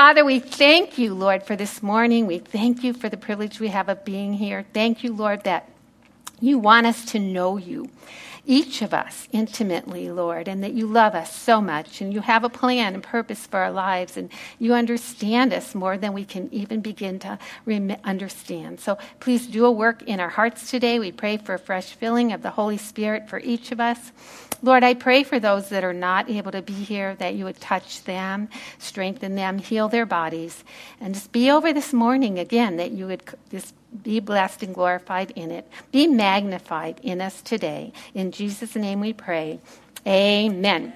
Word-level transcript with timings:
Father, 0.00 0.24
we 0.24 0.38
thank 0.38 0.96
you, 0.96 1.12
Lord, 1.12 1.42
for 1.42 1.56
this 1.56 1.82
morning. 1.82 2.26
We 2.26 2.38
thank 2.38 2.82
you 2.82 2.94
for 2.94 3.10
the 3.10 3.18
privilege 3.18 3.60
we 3.60 3.68
have 3.68 3.90
of 3.90 4.02
being 4.02 4.32
here. 4.32 4.64
Thank 4.72 5.04
you, 5.04 5.12
Lord, 5.12 5.44
that 5.44 5.68
you 6.40 6.58
want 6.58 6.86
us 6.86 7.04
to 7.06 7.18
know 7.18 7.56
you 7.56 7.88
each 8.46 8.82
of 8.82 8.94
us 8.94 9.28
intimately, 9.32 10.10
Lord, 10.10 10.48
and 10.48 10.62
that 10.64 10.72
you 10.72 10.86
love 10.86 11.14
us 11.14 11.34
so 11.34 11.60
much 11.60 12.00
and 12.00 12.12
you 12.12 12.20
have 12.20 12.42
a 12.42 12.48
plan 12.48 12.94
and 12.94 13.02
purpose 13.02 13.46
for 13.46 13.60
our 13.60 13.70
lives 13.70 14.16
and 14.16 14.30
you 14.58 14.74
understand 14.74 15.52
us 15.52 15.74
more 15.74 15.98
than 15.98 16.12
we 16.12 16.24
can 16.24 16.52
even 16.52 16.80
begin 16.80 17.18
to 17.20 17.38
rem- 17.64 17.96
understand. 18.02 18.80
So 18.80 18.98
please 19.20 19.46
do 19.46 19.64
a 19.64 19.70
work 19.70 20.02
in 20.02 20.20
our 20.20 20.30
hearts 20.30 20.70
today. 20.70 20.98
We 20.98 21.12
pray 21.12 21.36
for 21.36 21.54
a 21.54 21.58
fresh 21.58 21.92
filling 21.92 22.32
of 22.32 22.42
the 22.42 22.50
Holy 22.50 22.78
Spirit 22.78 23.28
for 23.28 23.38
each 23.40 23.72
of 23.72 23.80
us. 23.80 24.10
Lord, 24.62 24.84
I 24.84 24.94
pray 24.94 25.22
for 25.22 25.38
those 25.38 25.70
that 25.70 25.84
are 25.84 25.94
not 25.94 26.28
able 26.28 26.52
to 26.52 26.60
be 26.60 26.74
here 26.74 27.14
that 27.14 27.34
you 27.34 27.44
would 27.44 27.60
touch 27.60 28.04
them, 28.04 28.48
strengthen 28.78 29.34
them, 29.34 29.58
heal 29.58 29.88
their 29.88 30.04
bodies, 30.04 30.64
and 31.00 31.14
just 31.14 31.32
be 31.32 31.50
over 31.50 31.72
this 31.72 31.92
morning 31.92 32.38
again 32.38 32.76
that 32.76 32.90
you 32.90 33.06
would 33.06 33.22
just 33.50 33.74
be 34.02 34.20
blessed 34.20 34.62
and 34.62 34.74
glorified 34.74 35.32
in 35.32 35.50
it. 35.50 35.66
Be 35.92 36.06
magnified 36.06 37.00
in 37.02 37.20
us 37.20 37.42
today. 37.42 37.92
In 38.14 38.32
Jesus' 38.32 38.76
name 38.76 39.00
we 39.00 39.12
pray. 39.12 39.60
Amen. 40.06 40.92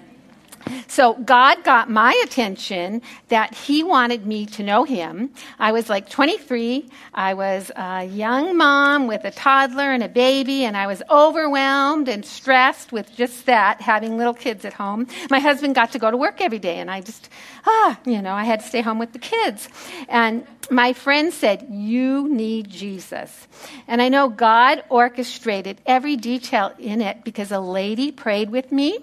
So 0.86 1.14
God 1.14 1.64
got 1.64 1.90
my 1.90 2.18
attention 2.24 3.02
that 3.28 3.54
He 3.54 3.82
wanted 3.82 4.26
me 4.26 4.46
to 4.46 4.62
know 4.62 4.84
Him. 4.84 5.30
I 5.58 5.72
was 5.72 5.88
like 5.88 6.08
23. 6.08 6.88
I 7.12 7.34
was 7.34 7.70
a 7.76 8.04
young 8.04 8.56
mom 8.56 9.06
with 9.06 9.24
a 9.24 9.30
toddler 9.30 9.92
and 9.92 10.02
a 10.02 10.08
baby, 10.08 10.64
and 10.64 10.76
I 10.76 10.86
was 10.86 11.02
overwhelmed 11.10 12.08
and 12.08 12.24
stressed 12.24 12.92
with 12.92 13.14
just 13.14 13.46
that, 13.46 13.80
having 13.80 14.16
little 14.16 14.34
kids 14.34 14.64
at 14.64 14.72
home. 14.72 15.06
My 15.30 15.40
husband 15.40 15.74
got 15.74 15.92
to 15.92 15.98
go 15.98 16.10
to 16.10 16.16
work 16.16 16.40
every 16.40 16.58
day, 16.58 16.78
and 16.78 16.90
I 16.90 17.00
just, 17.00 17.28
ah, 17.66 17.98
you 18.04 18.22
know, 18.22 18.32
I 18.32 18.44
had 18.44 18.60
to 18.60 18.66
stay 18.66 18.80
home 18.80 18.98
with 18.98 19.12
the 19.12 19.18
kids. 19.18 19.68
And 20.08 20.46
my 20.70 20.92
friend 20.92 21.32
said, 21.32 21.66
You 21.70 22.28
need 22.28 22.68
Jesus. 22.68 23.46
And 23.86 24.00
I 24.00 24.08
know 24.08 24.28
God 24.28 24.84
orchestrated 24.88 25.80
every 25.86 26.16
detail 26.16 26.72
in 26.78 27.00
it 27.00 27.24
because 27.24 27.52
a 27.52 27.60
lady 27.60 28.12
prayed 28.12 28.50
with 28.50 28.72
me 28.72 29.00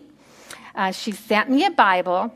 uh, 0.75 0.91
she 0.91 1.11
sent 1.11 1.49
me 1.49 1.65
a 1.65 1.71
Bible. 1.71 2.33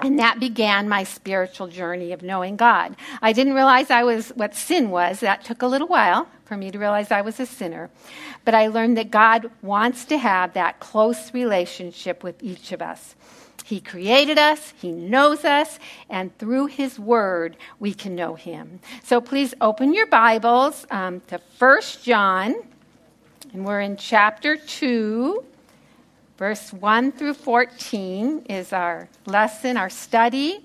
And 0.00 0.18
that 0.20 0.38
began 0.38 0.88
my 0.88 1.02
spiritual 1.02 1.66
journey 1.66 2.12
of 2.12 2.22
knowing 2.22 2.54
God. 2.54 2.94
I 3.20 3.32
didn't 3.32 3.54
realize 3.54 3.90
I 3.90 4.04
was 4.04 4.28
what 4.30 4.54
sin 4.54 4.90
was. 4.90 5.20
That 5.20 5.44
took 5.44 5.62
a 5.62 5.66
little 5.66 5.88
while 5.88 6.28
for 6.44 6.56
me 6.56 6.70
to 6.70 6.78
realize 6.78 7.10
I 7.10 7.22
was 7.22 7.40
a 7.40 7.46
sinner. 7.46 7.90
But 8.44 8.54
I 8.54 8.68
learned 8.68 8.96
that 8.96 9.10
God 9.10 9.50
wants 9.60 10.04
to 10.06 10.18
have 10.18 10.54
that 10.54 10.78
close 10.78 11.34
relationship 11.34 12.22
with 12.22 12.40
each 12.42 12.70
of 12.70 12.80
us. 12.80 13.16
He 13.64 13.80
created 13.80 14.38
us, 14.38 14.72
He 14.80 14.92
knows 14.92 15.44
us, 15.44 15.78
and 16.08 16.36
through 16.38 16.66
His 16.66 16.98
Word, 16.98 17.56
we 17.78 17.92
can 17.92 18.14
know 18.14 18.34
Him. 18.34 18.80
So 19.04 19.20
please 19.20 19.52
open 19.60 19.92
your 19.92 20.06
Bibles 20.06 20.86
um, 20.90 21.20
to 21.26 21.38
1 21.58 21.80
John, 22.02 22.54
and 23.52 23.66
we're 23.66 23.82
in 23.82 23.98
chapter 23.98 24.56
2. 24.56 25.44
Verse 26.38 26.72
1 26.72 27.12
through 27.12 27.34
14 27.34 28.46
is 28.48 28.72
our 28.72 29.08
lesson, 29.26 29.76
our 29.76 29.90
study. 29.90 30.64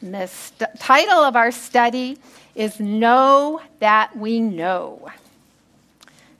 And 0.00 0.12
the 0.12 0.26
st- 0.26 0.80
title 0.80 1.20
of 1.20 1.36
our 1.36 1.52
study 1.52 2.18
is 2.56 2.80
Know 2.80 3.62
That 3.78 4.16
We 4.16 4.40
Know. 4.40 5.08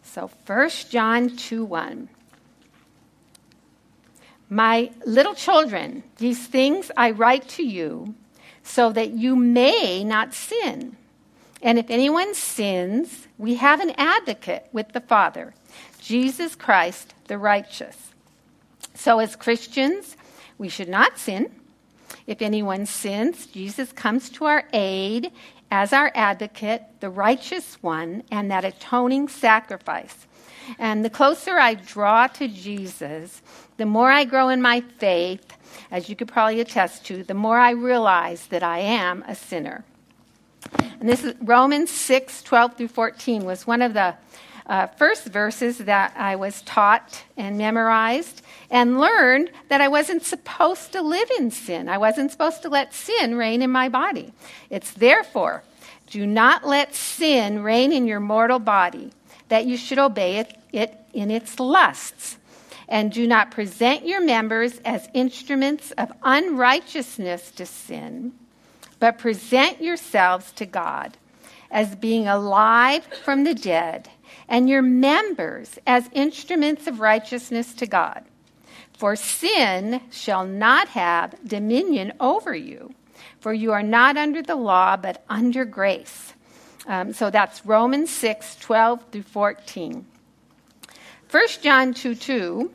So 0.03 0.29
1 0.47 0.71
John 0.91 1.37
2 1.37 1.65
1. 1.65 2.09
My 4.51 4.91
little 5.05 5.35
children, 5.35 6.03
these 6.17 6.45
things 6.45 6.91
I 6.97 7.13
write 7.13 7.49
to 7.51 7.63
you 7.63 8.17
so 8.65 8.91
that 8.91 9.11
you 9.11 9.37
may 9.37 10.03
not 10.03 10.35
sin. 10.35 10.97
And 11.63 11.79
if 11.79 11.89
anyone 11.89 12.35
sins, 12.35 13.29
we 13.39 13.55
have 13.57 13.81
an 13.81 13.93
advocate 13.97 14.69
with 14.73 14.91
the 14.91 15.01
Father 15.01 15.55
Jesus 16.07 16.55
Christ 16.55 17.15
the 17.27 17.37
righteous. 17.37 18.13
So, 18.95 19.19
as 19.19 19.35
Christians, 19.35 20.17
we 20.57 20.69
should 20.69 20.89
not 20.89 21.19
sin. 21.19 21.51
If 22.29 22.41
anyone 22.43 22.87
sins, 22.87 23.47
Jesus 23.47 23.91
comes 23.91 24.31
to 24.31 24.45
our 24.45 24.69
aid 24.73 25.33
as 25.69 25.93
our 25.93 26.13
advocate, 26.15 26.85
the 27.01 27.11
righteous 27.11 27.83
one, 27.83 28.23
and 28.31 28.53
that 28.53 28.65
atoning 28.65 29.27
sacrifice. 29.27 30.29
And 30.79 31.05
the 31.05 31.11
closer 31.11 31.59
I 31.59 31.75
draw 31.75 32.29
to 32.29 32.47
Jesus, 32.47 33.43
the 33.77 33.87
more 33.87 34.13
I 34.13 34.25
grow 34.25 34.49
in 34.49 34.63
my 34.63 34.83
faith, 34.99 35.57
as 35.91 36.09
you 36.09 36.15
could 36.15 36.29
probably 36.29 36.61
attest 36.61 37.05
to, 37.07 37.25
the 37.25 37.35
more 37.35 37.59
I 37.59 37.71
realize 37.71 38.47
that 38.47 38.63
I 38.63 38.79
am 38.79 39.25
a 39.27 39.35
sinner. 39.35 39.85
And 41.01 41.09
this 41.09 41.25
is 41.25 41.35
Romans 41.41 41.91
6 41.91 42.45
12 42.45 42.77
through 42.77 42.89
14 42.89 43.45
was 43.45 43.67
one 43.67 43.83
of 43.83 43.93
the 43.93 44.15
uh, 44.67 44.87
first 44.87 45.27
verses 45.27 45.79
that 45.79 46.13
I 46.17 46.37
was 46.37 46.63
taught 46.63 47.25
and 47.37 47.57
memorized 47.57 48.43
and 48.71 48.99
learned 48.99 49.51
that 49.69 49.81
I 49.81 49.89
wasn't 49.89 50.25
supposed 50.25 50.93
to 50.93 51.03
live 51.03 51.31
in 51.39 51.51
sin. 51.51 51.89
I 51.89 51.99
wasn't 51.99 52.33
supposed 52.33 52.63
to 52.63 52.69
let 52.69 52.93
sin 52.93 53.37
reign 53.37 53.63
in 53.63 53.71
my 53.71 53.89
body. 53.89 54.33
It's 54.69 54.91
therefore, 54.91 55.63
do 56.09 56.27
not 56.27 56.67
let 56.67 56.95
sin 56.95 57.63
reign 57.63 57.93
in 57.93 58.07
your 58.07 58.21
mortal 58.21 58.59
body, 58.59 59.13
that 59.49 59.67
you 59.67 59.77
should 59.77 59.99
obey 59.99 60.39
it, 60.39 60.59
it 60.73 60.97
in 61.13 61.31
its 61.31 61.61
lusts. 61.61 62.39
And 62.89 63.11
do 63.11 63.27
not 63.27 63.51
present 63.51 64.07
your 64.07 64.21
members 64.21 64.79
as 64.85 65.09
instruments 65.13 65.91
of 65.93 66.13
unrighteousness 66.23 67.51
to 67.53 67.67
sin, 67.67 68.33
but 69.01 69.19
present 69.19 69.83
yourselves 69.83 70.53
to 70.53 70.67
God 70.67 71.17
as 71.71 71.97
being 71.97 72.29
alive 72.29 73.05
from 73.25 73.43
the 73.43 73.55
dead 73.55 74.09
and 74.49 74.69
your 74.69 74.83
members 74.83 75.79
as 75.87 76.09
instruments 76.13 76.87
of 76.87 77.01
righteousness 77.01 77.75
to 77.75 77.87
God. 77.87 78.25
For 78.97 79.17
sin 79.17 80.01
shall 80.11 80.47
not 80.47 80.89
have 80.89 81.35
dominion 81.47 82.13
over 82.19 82.55
you, 82.55 82.95
for 83.41 83.53
you 83.53 83.73
are 83.73 83.83
not 83.83 84.17
under 84.17 84.43
the 84.43 84.57
law, 84.57 84.97
but 84.97 85.25
under 85.29 85.65
grace. 85.65 86.33
Um, 86.87 87.13
so 87.13 87.31
that's 87.31 87.67
Romans 87.67 88.11
6 88.11 88.57
12 88.57 89.05
through 89.13 89.23
14. 89.23 90.07
1 91.31 91.49
John 91.63 91.93
2 91.93 92.15
2. 92.15 92.73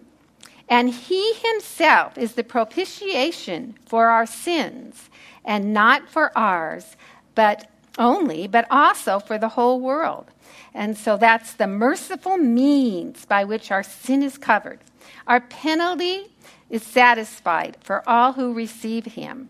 And 0.70 0.90
he 0.90 1.34
himself 1.34 2.18
is 2.18 2.34
the 2.34 2.44
propitiation 2.44 3.76
for 3.86 4.08
our 4.08 4.26
sins, 4.26 5.10
and 5.44 5.74
not 5.74 6.08
for 6.08 6.38
ours, 6.38 6.96
but 7.36 7.71
only, 7.98 8.48
but 8.48 8.66
also 8.72 9.20
for 9.20 9.38
the 9.38 9.50
whole 9.50 9.80
world. 9.80 10.26
And 10.74 10.98
so 10.98 11.18
that's 11.18 11.54
the 11.54 11.68
merciful 11.68 12.38
means 12.38 13.26
by 13.26 13.44
which 13.44 13.72
our 13.72 13.84
sin 13.84 14.24
is 14.24 14.38
covered. 14.38 14.80
Our 15.28 15.42
penalty 15.42 16.32
is 16.70 16.84
satisfied 16.84 17.78
for 17.82 18.08
all 18.08 18.34
who 18.34 18.54
receive 18.54 19.06
him. 19.06 19.50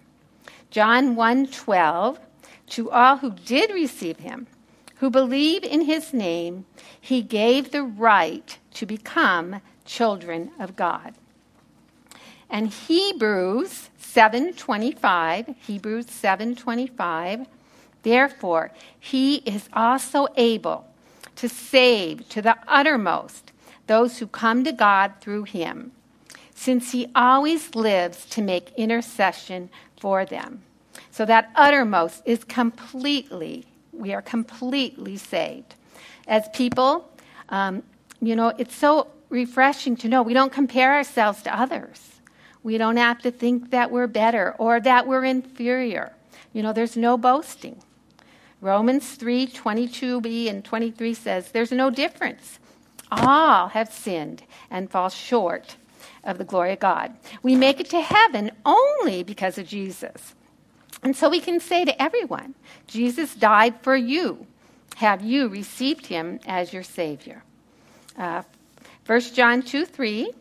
John 0.71 1.15
1:12 1.15 2.17
To 2.67 2.89
all 2.91 3.17
who 3.17 3.31
did 3.31 3.71
receive 3.71 4.19
him, 4.19 4.47
who 4.95 5.09
believe 5.09 5.63
in 5.63 5.81
his 5.81 6.13
name, 6.13 6.65
he 6.99 7.21
gave 7.21 7.71
the 7.71 7.83
right 7.83 8.57
to 8.75 8.85
become 8.85 9.61
children 9.83 10.51
of 10.59 10.75
God. 10.75 11.15
And 12.49 12.67
Hebrews 12.67 13.89
7:25, 13.99 15.55
Hebrews 15.67 16.07
7:25, 16.07 17.47
therefore 18.03 18.71
he 18.99 19.37
is 19.37 19.69
also 19.73 20.27
able 20.35 20.87
to 21.35 21.49
save 21.49 22.27
to 22.29 22.41
the 22.41 22.57
uttermost 22.67 23.51
those 23.87 24.19
who 24.19 24.27
come 24.27 24.63
to 24.63 24.71
God 24.71 25.13
through 25.19 25.43
him, 25.43 25.91
since 26.55 26.91
he 26.91 27.07
always 27.15 27.75
lives 27.75 28.25
to 28.25 28.41
make 28.41 28.71
intercession 28.77 29.69
for 29.99 30.25
them. 30.25 30.61
So 31.09 31.25
that 31.25 31.51
uttermost 31.55 32.21
is 32.25 32.43
completely, 32.43 33.65
we 33.91 34.13
are 34.13 34.21
completely 34.21 35.17
saved. 35.17 35.75
As 36.27 36.47
people, 36.53 37.09
um, 37.49 37.83
you 38.21 38.35
know, 38.35 38.53
it's 38.57 38.75
so 38.75 39.07
refreshing 39.29 39.95
to 39.97 40.07
know 40.07 40.21
we 40.21 40.33
don't 40.33 40.53
compare 40.53 40.93
ourselves 40.93 41.41
to 41.43 41.59
others. 41.59 42.21
We 42.63 42.77
don't 42.77 42.97
have 42.97 43.19
to 43.23 43.31
think 43.31 43.71
that 43.71 43.91
we're 43.91 44.07
better 44.07 44.55
or 44.59 44.79
that 44.79 45.07
we're 45.07 45.25
inferior. 45.25 46.13
You 46.53 46.61
know, 46.63 46.73
there's 46.73 46.95
no 46.95 47.17
boasting. 47.17 47.81
Romans 48.61 49.15
3 49.15 49.47
22b 49.47 50.47
and 50.47 50.63
23 50.63 51.13
says, 51.15 51.51
There's 51.51 51.71
no 51.71 51.89
difference. 51.89 52.59
All 53.11 53.69
have 53.69 53.91
sinned 53.91 54.43
and 54.69 54.89
fall 54.89 55.09
short 55.09 55.75
of 56.23 56.37
the 56.37 56.45
glory 56.45 56.73
of 56.73 56.79
God. 56.79 57.13
We 57.41 57.55
make 57.55 57.79
it 57.79 57.89
to 57.89 58.01
heaven 58.01 58.51
only 58.65 59.23
because 59.23 59.57
of 59.57 59.67
Jesus. 59.67 60.35
And 61.03 61.15
so 61.15 61.29
we 61.29 61.39
can 61.39 61.59
say 61.59 61.83
to 61.83 62.01
everyone, 62.01 62.53
Jesus 62.85 63.33
died 63.33 63.81
for 63.81 63.95
you. 63.95 64.45
Have 64.97 65.23
you 65.23 65.47
received 65.47 66.05
him 66.05 66.39
as 66.45 66.71
your 66.71 66.83
Savior? 66.83 67.43
Uh, 68.15 68.43
1 69.07 69.19
John 69.33 69.63
2 69.63 69.85
3. 69.85 70.31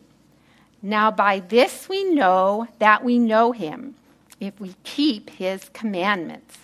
Now 0.83 1.09
by 1.09 1.39
this 1.39 1.89
we 1.89 2.03
know 2.03 2.67
that 2.77 3.03
we 3.03 3.17
know 3.17 3.51
him 3.51 3.95
if 4.39 4.59
we 4.59 4.75
keep 4.83 5.31
his 5.31 5.69
commandments. 5.73 6.57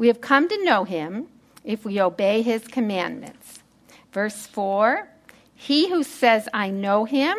We 0.00 0.06
have 0.06 0.22
come 0.22 0.48
to 0.48 0.64
know 0.64 0.84
him 0.84 1.26
if 1.62 1.84
we 1.84 2.00
obey 2.00 2.40
his 2.40 2.66
commandments. 2.66 3.58
Verse 4.12 4.46
4 4.46 5.06
He 5.54 5.90
who 5.90 6.02
says, 6.02 6.48
I 6.54 6.70
know 6.70 7.04
him, 7.04 7.36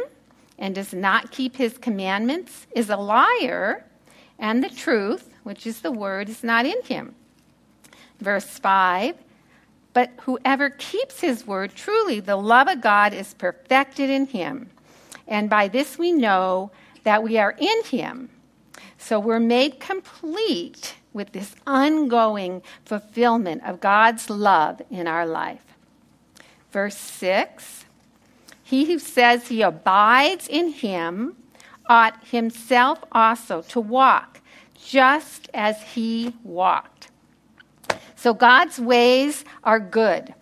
and 0.60 0.76
does 0.76 0.94
not 0.94 1.32
keep 1.32 1.56
his 1.56 1.80
commandments 1.80 2.68
is 2.76 2.92
a 2.92 2.98
liar, 2.98 3.84
and 4.38 4.64
the 4.64 4.70
truth, 4.70 5.34
which 5.42 5.66
is 5.66 5.82
the 5.82 5.92
word, 5.92 6.30
is 6.30 6.44
not 6.44 6.68
in 6.68 6.80
him. 6.84 7.16
Verse 8.20 8.46
5 8.60 9.16
But 9.94 10.12
whoever 10.20 10.70
keeps 10.70 11.20
his 11.20 11.48
word, 11.48 11.74
truly 11.74 12.20
the 12.20 12.36
love 12.36 12.68
of 12.68 12.80
God 12.80 13.12
is 13.12 13.34
perfected 13.34 14.12
in 14.12 14.28
him. 14.28 14.70
And 15.28 15.50
by 15.50 15.68
this 15.68 15.98
we 15.98 16.12
know 16.12 16.70
that 17.06 17.24
we 17.24 17.40
are 17.40 17.56
in 17.58 17.84
him. 17.86 18.30
So 19.00 19.20
we're 19.20 19.40
made 19.40 19.80
complete 19.80 20.94
with 21.14 21.32
this 21.32 21.56
ongoing 21.68 22.62
fulfillment 22.86 23.64
of 23.66 23.80
God's 23.80 24.30
love 24.30 24.82
in 24.90 25.08
our 25.08 25.26
life. 25.26 25.64
Verse 26.72 26.98
6 26.98 27.86
He 28.64 28.86
who 28.86 29.00
says 29.00 29.48
he 29.48 29.62
abides 29.62 30.48
in 30.48 30.70
him 30.70 31.36
ought 31.88 32.26
himself 32.28 33.04
also 33.12 33.62
to 33.64 33.80
walk 33.80 34.40
just 34.82 35.50
as 35.54 35.82
he 35.82 36.34
walked. 36.44 37.10
So 38.16 38.34
God's 38.34 38.80
ways 38.80 39.44
are 39.64 39.80
good. 39.80 40.34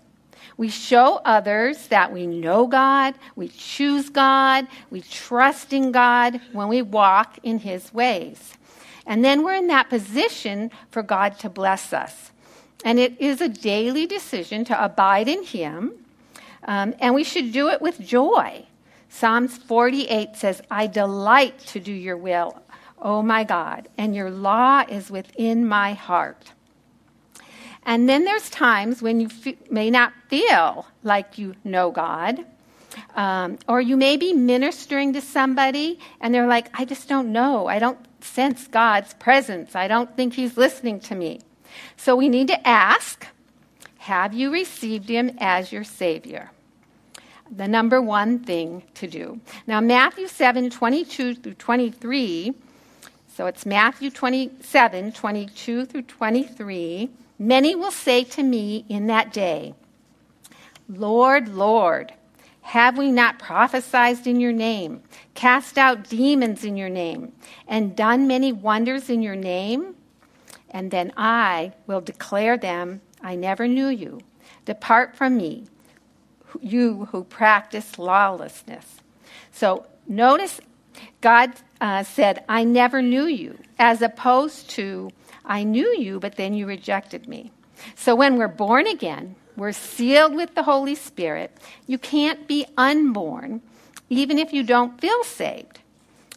We 0.58 0.68
show 0.68 1.22
others 1.24 1.88
that 1.88 2.12
we 2.12 2.28
know 2.28 2.68
God, 2.68 3.16
we 3.38 3.48
choose 3.48 4.10
God, 4.10 4.68
we 4.90 5.00
trust 5.00 5.72
in 5.72 5.94
God 5.94 6.42
when 6.52 6.68
we 6.68 6.82
walk 6.82 7.40
in 7.44 7.60
His 7.60 7.94
ways. 7.94 8.58
And 9.10 9.26
then 9.26 9.44
we're 9.44 9.56
in 9.56 9.68
that 9.68 9.90
position 9.90 10.70
for 10.92 11.02
God 11.02 11.40
to 11.40 11.50
bless 11.50 11.92
us. 11.94 12.32
And 12.86 13.00
it 13.00 13.20
is 13.20 13.42
a 13.42 13.50
daily 13.50 14.06
decision 14.06 14.64
to 14.66 14.84
abide 14.84 15.28
in 15.28 15.44
Him, 15.44 15.94
um, 16.64 16.94
and 17.00 17.16
we 17.16 17.24
should 17.24 17.52
do 17.52 17.70
it 17.70 17.82
with 17.82 18.00
joy. 18.00 18.66
Psalms 19.10 19.58
48 19.58 20.36
says, 20.36 20.62
I 20.70 20.86
delight 20.86 21.60
to 21.60 21.80
do 21.80 21.92
your 21.92 22.16
will, 22.16 22.62
O 23.02 23.24
my 23.24 23.44
God, 23.44 23.90
and 23.98 24.16
your 24.16 24.30
law 24.30 24.84
is 24.88 25.10
within 25.10 25.68
my 25.68 25.94
heart. 25.94 26.54
And 27.84 28.08
then 28.08 28.26
there's 28.26 28.50
times 28.52 29.02
when 29.02 29.20
you 29.20 29.30
may 29.72 29.90
not 29.90 30.14
feel 30.28 30.86
like 31.04 31.40
you 31.40 31.56
know 31.64 31.90
God. 31.90 32.46
Um, 33.16 33.58
or 33.68 33.82
you 33.82 33.98
may 33.98 34.18
be 34.18 34.34
ministering 34.34 35.14
to 35.14 35.22
somebody 35.22 36.00
and 36.22 36.34
they're 36.34 36.48
like, 36.48 36.70
I 36.74 36.86
just 36.86 37.08
don't 37.08 37.32
know. 37.32 37.68
I 37.68 37.80
don't 37.80 37.98
sense 38.22 38.68
God's 38.68 39.14
presence. 39.16 39.76
I 39.76 39.88
don't 39.88 40.16
think 40.16 40.34
He's 40.34 40.58
listening 40.58 41.00
to 41.02 41.16
me. 41.16 41.40
So 41.98 42.16
we 42.16 42.30
need 42.30 42.48
to 42.48 42.68
ask 42.68 43.28
Have 44.00 44.34
you 44.34 44.52
received 44.52 45.10
Him 45.10 45.32
as 45.40 45.72
your 45.72 45.84
Savior? 45.84 46.52
The 47.52 47.68
number 47.68 48.00
one 48.02 48.40
thing 48.40 48.84
to 48.96 49.08
do. 49.08 49.40
Now, 49.66 49.82
Matthew 49.82 50.28
7 50.28 50.70
22 50.70 51.36
through 51.36 51.56
23. 51.56 52.54
So 53.36 53.48
it's 53.48 53.66
Matthew 53.66 54.12
27 54.12 55.14
22 55.14 55.86
through 55.86 56.02
23. 56.04 57.10
Many 57.40 57.74
will 57.74 57.92
say 57.92 58.26
to 58.26 58.44
me 58.44 58.86
in 58.90 59.08
that 59.08 59.32
day, 59.32 59.74
Lord, 60.90 61.48
Lord, 61.48 62.14
have 62.70 63.00
we 63.00 63.12
not 63.12 63.40
prophesied 63.40 64.28
in 64.28 64.40
your 64.40 64.52
name, 64.52 65.02
cast 65.34 65.76
out 65.76 66.08
demons 66.08 66.64
in 66.64 66.78
your 66.78 66.88
name, 66.88 67.32
and 67.68 67.96
done 67.96 68.28
many 68.28 68.52
wonders 68.52 69.10
in 69.10 69.24
your 69.24 69.36
name? 69.36 69.96
And 70.70 70.92
then 70.92 71.12
I 71.18 71.74
will 71.88 72.00
declare 72.00 72.60
them, 72.60 73.02
I 73.24 73.34
never 73.36 73.68
knew 73.68 73.88
you. 73.88 74.22
Depart 74.66 75.16
from 75.16 75.36
me, 75.36 75.66
you 76.62 77.06
who 77.06 77.24
practice 77.24 77.98
lawlessness. 77.98 79.02
So 79.52 79.88
notice 80.08 80.62
God 81.22 81.54
uh, 81.82 82.04
said, 82.04 82.44
I 82.48 82.66
never 82.66 83.02
knew 83.02 83.26
you, 83.26 83.58
as 83.80 84.04
opposed 84.04 84.70
to, 84.72 85.10
I 85.44 85.64
knew 85.64 85.96
you, 85.98 86.20
but 86.20 86.36
then 86.36 86.54
you 86.54 86.68
rejected 86.68 87.28
me. 87.28 87.52
So 87.96 88.14
when 88.14 88.38
we're 88.38 88.48
born 88.48 88.86
again, 88.86 89.36
we're 89.60 89.74
sealed 89.74 90.34
with 90.36 90.56
the 90.56 90.64
Holy 90.64 90.96
Spirit. 90.96 91.56
You 91.86 91.98
can't 91.98 92.48
be 92.48 92.66
unborn, 92.78 93.62
even 94.10 94.40
if 94.40 94.54
you 94.54 94.64
don't 94.64 95.00
feel 95.00 95.24
saved. 95.24 95.80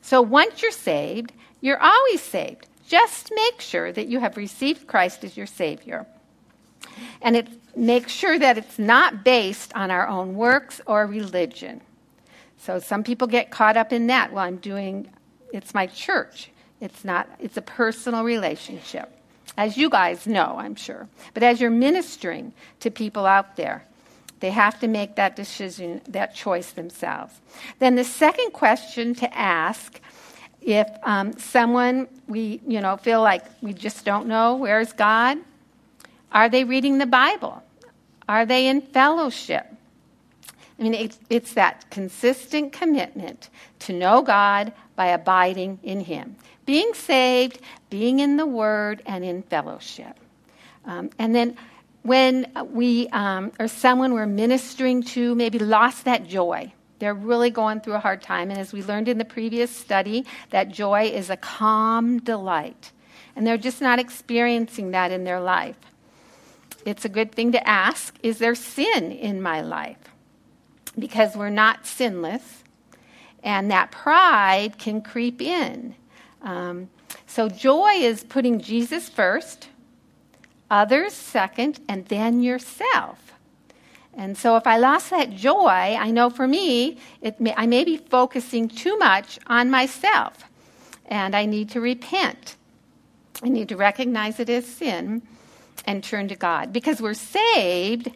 So 0.03 0.21
once 0.21 0.61
you're 0.61 0.73
saved, 0.73 1.33
you're 1.61 1.81
always 1.81 2.21
saved. 2.21 2.67
Just 2.87 3.31
make 3.35 3.61
sure 3.61 3.93
that 3.93 4.09
you 4.09 4.21
have 4.21 4.37
received 4.37 4.87
Christ 4.87 5.25
as 5.25 5.37
your 5.37 5.47
Savior. 5.47 6.07
And 7.23 7.37
it, 7.37 7.49
make 7.77 8.09
sure 8.09 8.39
that 8.39 8.59
it's 8.59 8.79
not 8.79 9.25
based 9.25 9.73
on 9.75 9.91
our 9.91 10.07
own 10.07 10.35
works 10.35 10.81
or 10.87 11.07
religion. 11.07 11.81
So 12.59 12.81
some 12.81 13.03
people 13.03 13.29
get 13.29 13.51
caught 13.51 13.77
up 13.77 13.93
in 13.93 14.09
that. 14.09 14.33
Well, 14.33 14.45
I'm 14.45 14.57
doing, 14.57 15.09
it's 15.53 15.73
my 15.73 15.87
church. 15.87 16.51
It's 16.81 17.05
not, 17.05 17.29
it's 17.39 17.57
a 17.57 17.63
personal 17.63 18.25
relationship. 18.25 19.17
As 19.57 19.77
you 19.77 19.91
guys 19.91 20.27
know, 20.27 20.57
I'm 20.59 20.75
sure. 20.75 21.09
But 21.35 21.43
as 21.43 21.61
you're 21.61 21.71
ministering 21.71 22.53
to 22.81 22.91
people 22.91 23.27
out 23.27 23.57
there, 23.57 23.85
they 24.41 24.51
have 24.51 24.81
to 24.81 24.89
make 24.89 25.17
that 25.17 25.37
decision, 25.37 26.01
that 26.09 26.35
choice 26.35 26.73
themselves. 26.73 27.41
Then 27.79 27.95
the 27.95 28.05
second 28.05 28.53
question 28.53 29.15
to 29.17 29.39
ask 29.39 30.01
if 30.61 30.89
um, 31.03 31.33
someone 31.39 32.09
we 32.29 32.61
you 32.67 32.81
know 32.81 32.97
feel 32.97 33.21
like 33.21 33.45
we 33.61 33.73
just 33.73 34.05
don't 34.05 34.27
know 34.27 34.57
where's 34.57 34.93
God, 34.93 35.39
are 36.33 36.49
they 36.49 36.65
reading 36.65 36.99
the 36.99 37.07
Bible? 37.07 37.63
Are 38.29 38.47
they 38.47 38.67
in 38.67 38.81
fellowship? 38.81 39.67
I 40.79 40.83
mean, 40.83 40.95
it's, 40.95 41.19
it's 41.29 41.55
that 41.55 41.89
consistent 41.91 42.73
commitment 42.73 43.51
to 43.81 43.93
know 43.93 44.23
God 44.23 44.73
by 45.03 45.09
abiding 45.09 45.81
in 45.83 45.99
Him 45.99 46.37
being 46.65 46.95
saved, 46.95 47.59
being 47.91 48.21
in 48.21 48.37
the 48.37 48.47
Word, 48.47 49.03
and 49.05 49.25
in 49.25 49.43
fellowship. 49.43 50.17
Um, 50.85 51.11
and 51.19 51.35
then 51.35 51.57
when 52.03 52.47
we 52.71 53.09
um, 53.09 53.51
or 53.59 53.67
someone 53.67 54.15
we're 54.15 54.27
ministering 54.27 55.03
to 55.03 55.35
maybe 55.35 55.59
lost 55.59 56.05
that 56.05 56.29
joy, 56.29 56.73
they're 57.01 57.15
really 57.15 57.51
going 57.51 57.81
through 57.81 57.95
a 57.95 57.99
hard 57.99 58.23
time. 58.23 58.51
And 58.51 58.61
as 58.61 58.73
we 58.73 58.81
learned 58.85 59.09
in 59.09 59.19
the 59.19 59.25
previous 59.25 59.75
study, 59.75 60.25
that 60.51 60.69
joy 60.69 61.07
is 61.07 61.31
a 61.31 61.37
calm 61.37 62.21
delight. 62.21 62.93
And 63.35 63.45
they're 63.45 63.59
just 63.59 63.81
not 63.81 63.99
experiencing 63.99 64.93
that 64.93 65.11
in 65.11 65.25
their 65.25 65.41
life. 65.41 65.77
It's 66.87 67.05
a 67.05 67.09
good 67.09 67.33
thing 67.33 67.51
to 67.53 67.69
ask 67.69 68.15
Is 68.23 68.39
there 68.39 68.55
sin 68.55 69.11
in 69.11 69.43
my 69.43 69.63
life? 69.63 69.99
Because 70.97 71.35
we're 71.35 71.51
not 71.51 71.87
sinless. 71.87 72.62
And 73.43 73.71
that 73.71 73.91
pride 73.91 74.79
can 74.79 75.03
creep 75.03 75.41
in. 75.41 75.95
Um, 76.43 76.89
so 77.27 77.49
joy 77.49 77.95
is 77.95 78.25
putting 78.25 78.61
Jesus 78.61 79.09
first, 79.09 79.69
others 80.71 81.13
second, 81.13 81.81
and 81.89 82.07
then 82.07 82.43
yourself. 82.43 83.33
And 84.15 84.37
so 84.37 84.57
if 84.57 84.67
I 84.67 84.77
lost 84.77 85.11
that 85.11 85.31
joy, 85.31 85.97
I 85.99 86.11
know 86.11 86.29
for 86.29 86.47
me, 86.47 86.99
may, 87.39 87.55
I 87.57 87.67
may 87.67 87.85
be 87.85 87.97
focusing 87.97 88.69
too 88.69 88.99
much 88.99 89.39
on 89.47 89.71
myself. 89.71 90.45
And 91.07 91.35
I 91.35 91.47
need 91.47 91.71
to 91.71 91.81
repent. 91.81 92.57
I 93.43 93.49
need 93.49 93.69
to 93.71 93.77
recognize 93.77 94.39
it 94.39 94.51
as 94.51 94.67
sin 94.67 95.23
and 95.87 96.05
turn 96.05 96.29
to 96.29 96.37
God. 96.37 96.73
Because 96.73 97.01
we're 97.01 97.15
saved, 97.15 98.11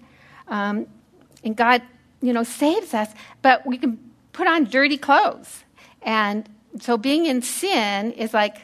um, 0.49 0.87
and 1.43 1.57
God, 1.57 1.83
you 2.21 2.33
know, 2.33 2.45
saves 2.45 2.95
us, 2.95 3.09
but 3.43 3.67
we 3.67 3.79
can 3.79 3.99
put 4.37 4.47
on 4.47 4.65
dirty 4.65 4.99
clothes. 4.99 5.65
And 6.03 6.47
so 6.79 6.99
being 6.99 7.25
in 7.25 7.41
sin 7.41 8.13
is 8.13 8.35
like 8.35 8.59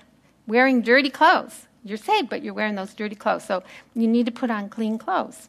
wearing 0.47 0.83
dirty 0.83 1.09
clothes. 1.09 1.67
You're 1.83 1.97
saved, 1.97 2.29
but 2.29 2.43
you're 2.43 2.53
wearing 2.53 2.75
those 2.75 2.93
dirty 2.93 3.17
clothes. 3.17 3.45
So 3.45 3.63
you 3.95 4.07
need 4.07 4.27
to 4.27 4.33
put 4.33 4.51
on 4.51 4.69
clean 4.69 4.99
clothes. 4.99 5.49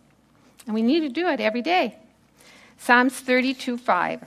And 0.66 0.74
we 0.74 0.82
need 0.82 1.02
to 1.02 1.10
do 1.10 1.28
it 1.28 1.42
every 1.42 1.62
day. 1.62 1.98
Psalms 2.78 3.20
32 3.20 3.78
5. 3.78 4.24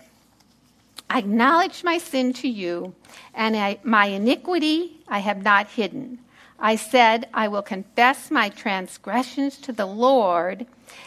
I 1.08 1.18
acknowledge 1.18 1.82
my 1.82 1.98
sin 1.98 2.32
to 2.34 2.48
you, 2.48 2.94
and 3.32 3.56
I, 3.56 3.78
my 3.82 4.06
iniquity 4.06 5.00
I 5.08 5.20
have 5.20 5.42
not 5.42 5.68
hidden. 5.68 6.18
I 6.58 6.76
said, 6.76 7.28
I 7.32 7.48
will 7.48 7.62
confess 7.62 8.30
my 8.30 8.50
transgressions 8.50 9.56
to 9.58 9.72
the 9.72 9.86
Lord, 9.86 10.66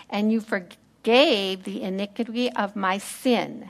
and 0.09 0.31
you 0.31 0.41
forgave 0.41 1.63
the 1.63 1.83
iniquity 1.83 2.51
of 2.53 2.75
my 2.75 2.97
sin. 2.97 3.69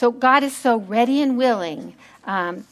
So 0.00 0.10
God 0.10 0.42
is 0.42 0.56
so 0.56 0.78
ready 0.78 1.20
and 1.20 1.36
willing 1.36 1.94
um, 2.24 2.66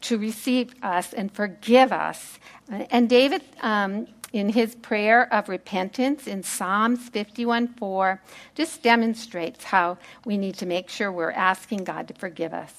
to 0.00 0.18
receive 0.18 0.74
us 0.82 1.12
and 1.12 1.30
forgive 1.30 1.92
us. 1.92 2.40
And 2.68 3.08
David, 3.08 3.42
um, 3.60 4.08
in 4.32 4.48
his 4.48 4.74
prayer 4.74 5.32
of 5.32 5.48
repentance 5.48 6.26
in 6.26 6.42
Psalms 6.42 7.08
51 7.10 7.68
4, 7.74 8.20
just 8.56 8.82
demonstrates 8.82 9.62
how 9.62 9.96
we 10.24 10.36
need 10.36 10.56
to 10.56 10.66
make 10.66 10.88
sure 10.88 11.12
we're 11.12 11.30
asking 11.30 11.84
God 11.84 12.08
to 12.08 12.14
forgive 12.14 12.52
us. 12.52 12.74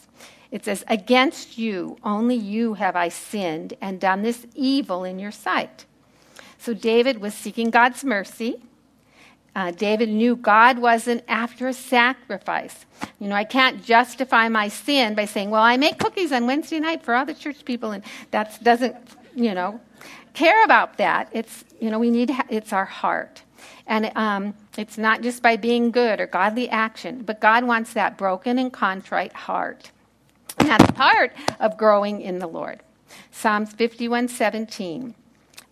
it 0.51 0.65
says, 0.65 0.83
Against 0.89 1.57
you, 1.57 1.97
only 2.03 2.35
you 2.35 2.73
have 2.73 2.97
I 2.97 3.07
sinned 3.07 3.75
and 3.79 4.01
done 4.01 4.21
this 4.21 4.45
evil 4.53 5.05
in 5.05 5.17
your 5.17 5.31
sight. 5.31 5.85
So 6.57 6.73
David 6.73 7.21
was 7.21 7.33
seeking 7.33 7.69
God's 7.69 8.03
mercy. 8.03 8.61
Uh, 9.53 9.71
David 9.71 10.09
knew 10.09 10.35
God 10.35 10.79
wasn't 10.79 11.23
after 11.27 11.67
a 11.67 11.73
sacrifice. 11.73 12.85
You 13.19 13.27
know, 13.27 13.35
I 13.35 13.43
can't 13.43 13.83
justify 13.83 14.47
my 14.47 14.69
sin 14.69 15.13
by 15.13 15.25
saying, 15.25 15.49
well, 15.49 15.61
I 15.61 15.75
make 15.77 15.97
cookies 15.97 16.31
on 16.31 16.47
Wednesday 16.47 16.79
night 16.79 17.03
for 17.03 17.13
all 17.13 17.25
the 17.25 17.33
church 17.33 17.65
people, 17.65 17.91
and 17.91 18.03
that 18.31 18.63
doesn't, 18.63 18.95
you 19.35 19.53
know, 19.53 19.81
care 20.33 20.63
about 20.63 20.97
that. 20.97 21.29
It's, 21.33 21.65
you 21.81 21.89
know, 21.89 21.99
we 21.99 22.09
need, 22.09 22.31
it's 22.49 22.71
our 22.71 22.85
heart. 22.85 23.43
And 23.87 24.11
um, 24.15 24.53
it's 24.77 24.97
not 24.97 25.21
just 25.21 25.43
by 25.43 25.57
being 25.57 25.91
good 25.91 26.21
or 26.21 26.27
godly 26.27 26.69
action, 26.69 27.23
but 27.23 27.41
God 27.41 27.65
wants 27.65 27.93
that 27.93 28.17
broken 28.17 28.57
and 28.57 28.71
contrite 28.71 29.33
heart. 29.33 29.91
And 30.59 30.69
that's 30.69 30.89
part 30.91 31.33
of 31.59 31.77
growing 31.77 32.21
in 32.21 32.39
the 32.39 32.47
Lord. 32.47 32.79
Psalms 33.31 33.73
51 33.73 34.29
17. 34.29 35.15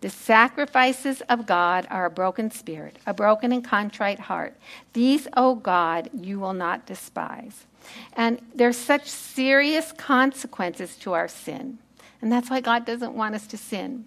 The 0.02 0.10
sacrifices 0.10 1.22
of 1.22 1.46
God 1.46 1.86
are 1.90 2.06
a 2.06 2.10
broken 2.10 2.52
spirit, 2.52 2.98
a 3.06 3.14
broken 3.14 3.52
and 3.52 3.64
contrite 3.64 4.20
heart. 4.20 4.56
These, 4.94 5.28
O 5.36 5.56
God, 5.56 6.10
you 6.14 6.40
will 6.40 6.54
not 6.54 6.86
despise. 6.86 7.66
And 8.14 8.42
there's 8.56 8.78
such 8.78 9.08
serious 9.08 9.92
consequences 9.92 10.96
to 10.98 11.14
our 11.14 11.28
sin. 11.28 11.80
And 12.22 12.32
that's 12.32 12.50
why 12.50 12.62
God 12.62 12.86
doesn't 12.86 13.14
want 13.14 13.36
us 13.36 13.48
to 13.48 13.58
sin. 13.58 14.06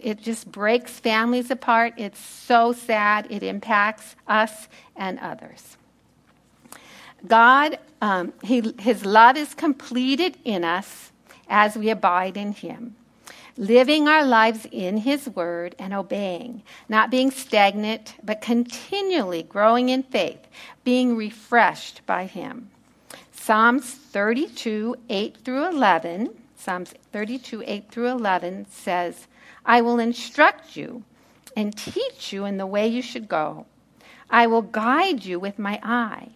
It 0.00 0.22
just 0.22 0.50
breaks 0.50 0.92
families 1.00 1.50
apart. 1.50 1.94
It's 1.96 2.20
so 2.20 2.72
sad. 2.72 3.26
It 3.30 3.42
impacts 3.42 4.16
us 4.26 4.68
and 4.96 5.18
others. 5.18 5.76
God, 7.26 7.78
um, 8.00 8.32
he, 8.42 8.74
His 8.78 9.04
love 9.04 9.36
is 9.36 9.54
completed 9.54 10.36
in 10.44 10.64
us 10.64 11.12
as 11.48 11.76
we 11.76 11.90
abide 11.90 12.36
in 12.36 12.52
Him, 12.52 12.96
living 13.56 14.08
our 14.08 14.24
lives 14.24 14.66
in 14.70 14.98
His 14.98 15.28
Word 15.28 15.74
and 15.78 15.92
obeying, 15.92 16.62
not 16.88 17.10
being 17.10 17.30
stagnant, 17.30 18.14
but 18.22 18.40
continually 18.40 19.42
growing 19.42 19.88
in 19.88 20.02
faith, 20.02 20.40
being 20.84 21.16
refreshed 21.16 22.00
by 22.06 22.26
Him. 22.26 22.70
Psalms 23.32 23.90
32, 23.90 24.96
8 25.08 25.36
through 25.44 25.68
11, 25.68 26.30
Psalms 26.56 26.94
32, 27.12 27.64
8 27.66 27.90
through 27.90 28.08
11 28.08 28.66
says, 28.70 29.26
I 29.66 29.80
will 29.80 29.98
instruct 29.98 30.76
you 30.76 31.02
and 31.56 31.76
teach 31.76 32.32
you 32.32 32.44
in 32.44 32.56
the 32.56 32.66
way 32.66 32.86
you 32.86 33.02
should 33.02 33.28
go. 33.28 33.66
I 34.30 34.46
will 34.46 34.62
guide 34.62 35.24
you 35.24 35.38
with 35.38 35.58
my 35.58 35.78
eye. 35.82 36.30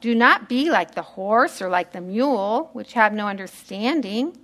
Do 0.00 0.14
not 0.14 0.48
be 0.48 0.70
like 0.70 0.94
the 0.94 1.02
horse 1.02 1.62
or 1.62 1.68
like 1.68 1.92
the 1.92 2.00
mule, 2.00 2.70
which 2.72 2.94
have 2.94 3.12
no 3.12 3.28
understanding, 3.28 4.36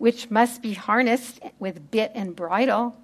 which 0.00 0.30
must 0.30 0.62
be 0.62 0.72
harnessed 0.72 1.40
with 1.58 1.90
bit 1.90 2.10
and 2.14 2.34
bridle, 2.34 2.96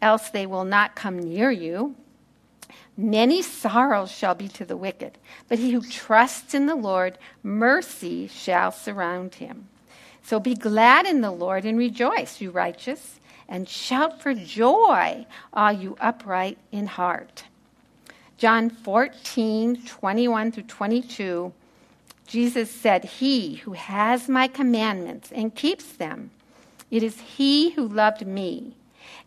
else 0.00 0.30
they 0.30 0.46
will 0.46 0.64
not 0.64 0.94
come 0.94 1.18
near 1.18 1.50
you. 1.50 1.96
Many 2.96 3.42
sorrows 3.42 4.12
shall 4.12 4.36
be 4.36 4.46
to 4.50 4.64
the 4.64 4.76
wicked, 4.76 5.18
but 5.48 5.58
he 5.58 5.72
who 5.72 5.82
trusts 5.82 6.54
in 6.54 6.66
the 6.66 6.76
Lord, 6.76 7.18
mercy 7.42 8.28
shall 8.28 8.70
surround 8.70 9.34
him. 9.34 9.66
So 10.22 10.38
be 10.38 10.54
glad 10.54 11.06
in 11.06 11.22
the 11.22 11.32
Lord 11.32 11.64
and 11.64 11.76
rejoice, 11.76 12.40
you 12.40 12.52
righteous 12.52 13.18
and 13.48 13.68
shout 13.68 14.22
for 14.22 14.32
joy, 14.32 15.26
all 15.52 15.72
you 15.72 15.96
upright 16.00 16.58
in 16.70 16.86
heart. 16.86 17.42
John 18.36 18.70
14, 18.70 19.82
21 19.84 20.52
through 20.52 20.62
22, 20.62 21.52
Jesus 22.28 22.70
said, 22.70 23.04
He 23.04 23.56
who 23.56 23.72
has 23.72 24.28
my 24.28 24.46
commandments 24.46 25.32
and 25.32 25.52
keeps 25.52 25.84
them, 25.84 26.30
it 26.90 27.02
is 27.02 27.20
he 27.20 27.70
who 27.70 27.86
loved 27.86 28.26
me. 28.26 28.76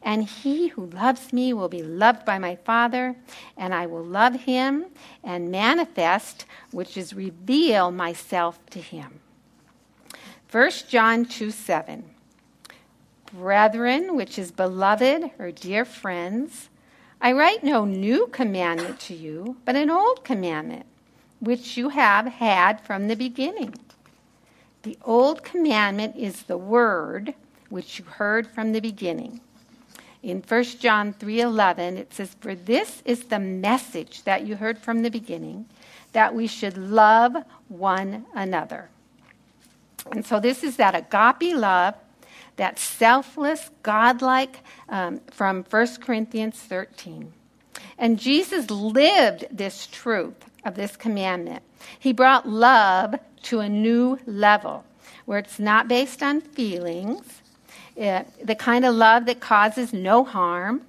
And 0.02 0.24
he 0.24 0.68
who 0.70 0.86
loves 0.86 1.34
me 1.34 1.54
will 1.54 1.70
be 1.70 1.84
loved 1.84 2.24
by 2.24 2.38
my 2.38 2.56
Father, 2.56 3.16
and 3.58 3.74
I 3.74 3.86
will 3.88 4.04
love 4.04 4.42
him 4.42 4.86
and 5.24 5.52
manifest, 5.52 6.46
which 6.72 6.98
is 6.98 7.14
reveal 7.14 7.92
myself 7.92 8.60
to 8.72 8.80
him. 8.80 9.20
1 10.52 10.72
John 10.88 11.26
2 11.26 11.52
7. 11.52 12.06
Brethren, 13.34 14.16
which 14.16 14.40
is 14.40 14.52
beloved 14.52 15.32
or 15.38 15.52
dear 15.52 15.84
friends, 15.84 16.70
I 17.20 17.34
write 17.34 17.64
no 17.64 17.84
new 17.84 18.28
commandment 18.28 19.00
to 19.02 19.14
you, 19.14 19.58
but 19.66 19.76
an 19.76 19.90
old 19.90 20.24
commandment, 20.24 20.86
which 21.40 21.76
you 21.76 21.90
have 21.90 22.28
had 22.28 22.80
from 22.80 23.08
the 23.08 23.16
beginning. 23.16 23.74
The 24.84 24.98
old 25.04 25.44
commandment 25.44 26.16
is 26.16 26.44
the 26.44 26.58
word 26.58 27.34
which 27.70 28.00
you 28.00 28.06
heard 28.06 28.48
from 28.48 28.72
the 28.72 28.80
beginning. 28.80 29.42
In 30.24 30.42
1 30.42 30.64
John 30.80 31.14
3:11 31.14 31.98
it 31.98 32.14
says 32.14 32.36
for 32.40 32.56
this 32.56 33.02
is 33.06 33.26
the 33.26 33.40
message 33.40 34.24
that 34.24 34.46
you 34.46 34.56
heard 34.56 34.78
from 34.78 35.02
the 35.02 35.12
beginning 35.12 35.66
that 36.14 36.34
we 36.34 36.48
should 36.48 36.78
love 36.78 37.36
one 37.68 38.26
another. 38.34 38.90
And 40.12 40.26
so 40.26 40.40
this 40.40 40.64
is 40.64 40.78
that 40.78 40.96
agape 40.96 41.56
love 41.56 41.96
that 42.58 42.78
selfless, 42.80 43.70
godlike 43.84 44.60
um, 44.90 45.22
from 45.32 45.64
1 45.70 45.88
Corinthians 46.02 46.58
13. 46.60 47.32
And 47.98 48.20
Jesus 48.20 48.70
lived 48.70 49.46
this 49.52 49.88
truth 49.88 50.36
of 50.66 50.76
this 50.76 50.98
commandment. 50.98 51.64
He 51.98 52.14
brought 52.14 52.48
love 52.48 53.16
to 53.44 53.60
a 53.60 53.70
new 53.70 54.20
level 54.26 54.84
where 55.26 55.40
it's 55.40 55.60
not 55.60 55.88
based 55.88 56.22
on 56.22 56.42
feelings, 56.42 57.42
the 57.98 58.56
kind 58.58 58.86
of 58.86 58.96
love 58.96 59.26
that 59.26 59.40
causes 59.40 59.92
no 59.92 60.24
harm 60.24 60.82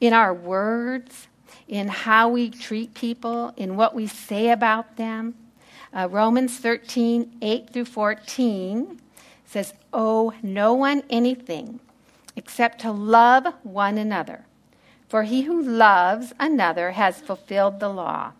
in 0.00 0.12
our 0.12 0.32
words, 0.32 1.28
in 1.68 1.88
how 1.88 2.28
we 2.28 2.50
treat 2.50 2.94
people, 2.94 3.52
in 3.56 3.76
what 3.76 3.94
we 3.94 4.06
say 4.06 4.50
about 4.50 4.96
them. 4.96 5.34
Uh, 5.92 6.08
Romans 6.10 6.58
13, 6.58 7.38
8 7.40 7.70
through 7.70 7.84
14 7.84 9.00
says, 9.44 9.74
Owe 9.92 10.32
no 10.42 10.74
one 10.74 11.02
anything 11.08 11.80
except 12.34 12.80
to 12.80 12.90
love 12.90 13.46
one 13.62 13.98
another. 13.98 14.44
For 15.08 15.22
he 15.22 15.42
who 15.42 15.62
loves 15.62 16.32
another 16.38 16.92
has 16.92 17.20
fulfilled 17.20 17.80
the 17.80 17.88
law. 17.88 18.32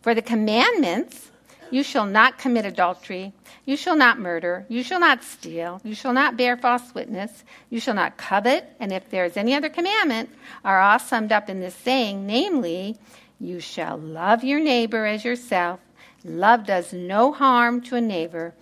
For 0.00 0.14
the 0.14 0.22
commandments, 0.22 1.30
you 1.70 1.82
shall 1.82 2.06
not 2.06 2.38
commit 2.38 2.64
adultery, 2.64 3.32
you 3.64 3.76
shall 3.76 3.96
not 3.96 4.18
murder, 4.18 4.64
you 4.68 4.82
shall 4.82 5.00
not 5.00 5.22
steal, 5.22 5.80
you 5.84 5.94
shall 5.94 6.12
not 6.12 6.36
bear 6.36 6.56
false 6.56 6.94
witness, 6.94 7.44
you 7.70 7.80
shall 7.80 7.94
not 7.94 8.16
covet, 8.16 8.74
and 8.80 8.92
if 8.92 9.08
there 9.10 9.24
is 9.24 9.36
any 9.36 9.54
other 9.54 9.68
commandment, 9.68 10.30
are 10.64 10.80
all 10.80 10.98
summed 10.98 11.32
up 11.32 11.48
in 11.48 11.60
this 11.60 11.74
saying, 11.74 12.26
namely, 12.26 12.96
you 13.38 13.60
shall 13.60 13.96
love 13.98 14.44
your 14.44 14.60
neighbor 14.60 15.04
as 15.04 15.24
yourself. 15.24 15.80
Love 16.24 16.66
does 16.66 16.92
no 16.92 17.32
harm 17.32 17.80
to 17.82 17.96
a 17.96 18.00
neighbor. 18.00 18.54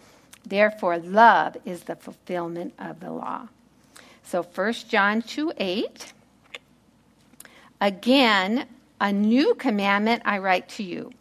Therefore, 0.46 0.99
love 0.99 1.56
is 1.64 1.84
the 1.84 1.96
fulfillment 1.96 2.75
of 2.78 3.00
the 3.00 3.11
law. 3.11 3.49
So 4.25 4.42
1 4.42 4.73
John 4.88 5.23
2 5.23 5.52
8. 5.56 6.12
Again, 7.80 8.66
a 9.00 9.12
new 9.12 9.54
commandment 9.54 10.23
I 10.25 10.38
write 10.38 10.68
to 10.70 10.82
you, 10.82 11.12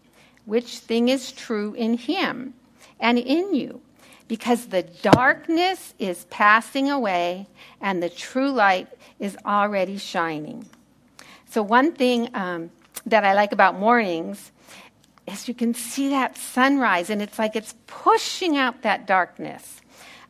which 0.45 0.79
thing 0.79 1.09
is 1.09 1.31
true 1.31 1.73
in 1.73 1.97
him 1.97 2.53
and 2.99 3.17
in 3.17 3.53
you, 3.53 3.81
because 4.27 4.67
the 4.67 4.83
darkness 5.01 5.93
is 5.99 6.25
passing 6.25 6.89
away 6.89 7.47
and 7.81 8.01
the 8.01 8.09
true 8.09 8.51
light 8.51 8.87
is 9.19 9.37
already 9.45 9.97
shining. 9.97 10.65
So, 11.45 11.61
one 11.61 11.93
thing 11.93 12.29
um, 12.33 12.71
that 13.05 13.23
I 13.23 13.33
like 13.33 13.51
about 13.51 13.79
mornings 13.79 14.51
is 15.27 15.47
you 15.47 15.53
can 15.53 15.73
see 15.73 16.09
that 16.09 16.37
sunrise, 16.37 17.09
and 17.09 17.21
it's 17.21 17.39
like 17.39 17.55
it's 17.55 17.75
pushing 17.87 18.57
out 18.57 18.81
that 18.81 19.07
darkness. 19.07 19.81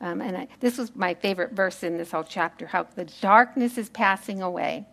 Um, 0.01 0.21
and 0.21 0.35
I, 0.35 0.47
this 0.59 0.77
was 0.77 0.95
my 0.95 1.13
favorite 1.13 1.53
verse 1.53 1.81
in 1.81 1.97
this 1.97 2.11
whole 2.11 2.25
chapter 2.25 2.67
how 2.67 2.87
the 2.95 3.05
darkness 3.21 3.77
is 3.77 3.89
passing 3.89 4.41
away. 4.41 4.85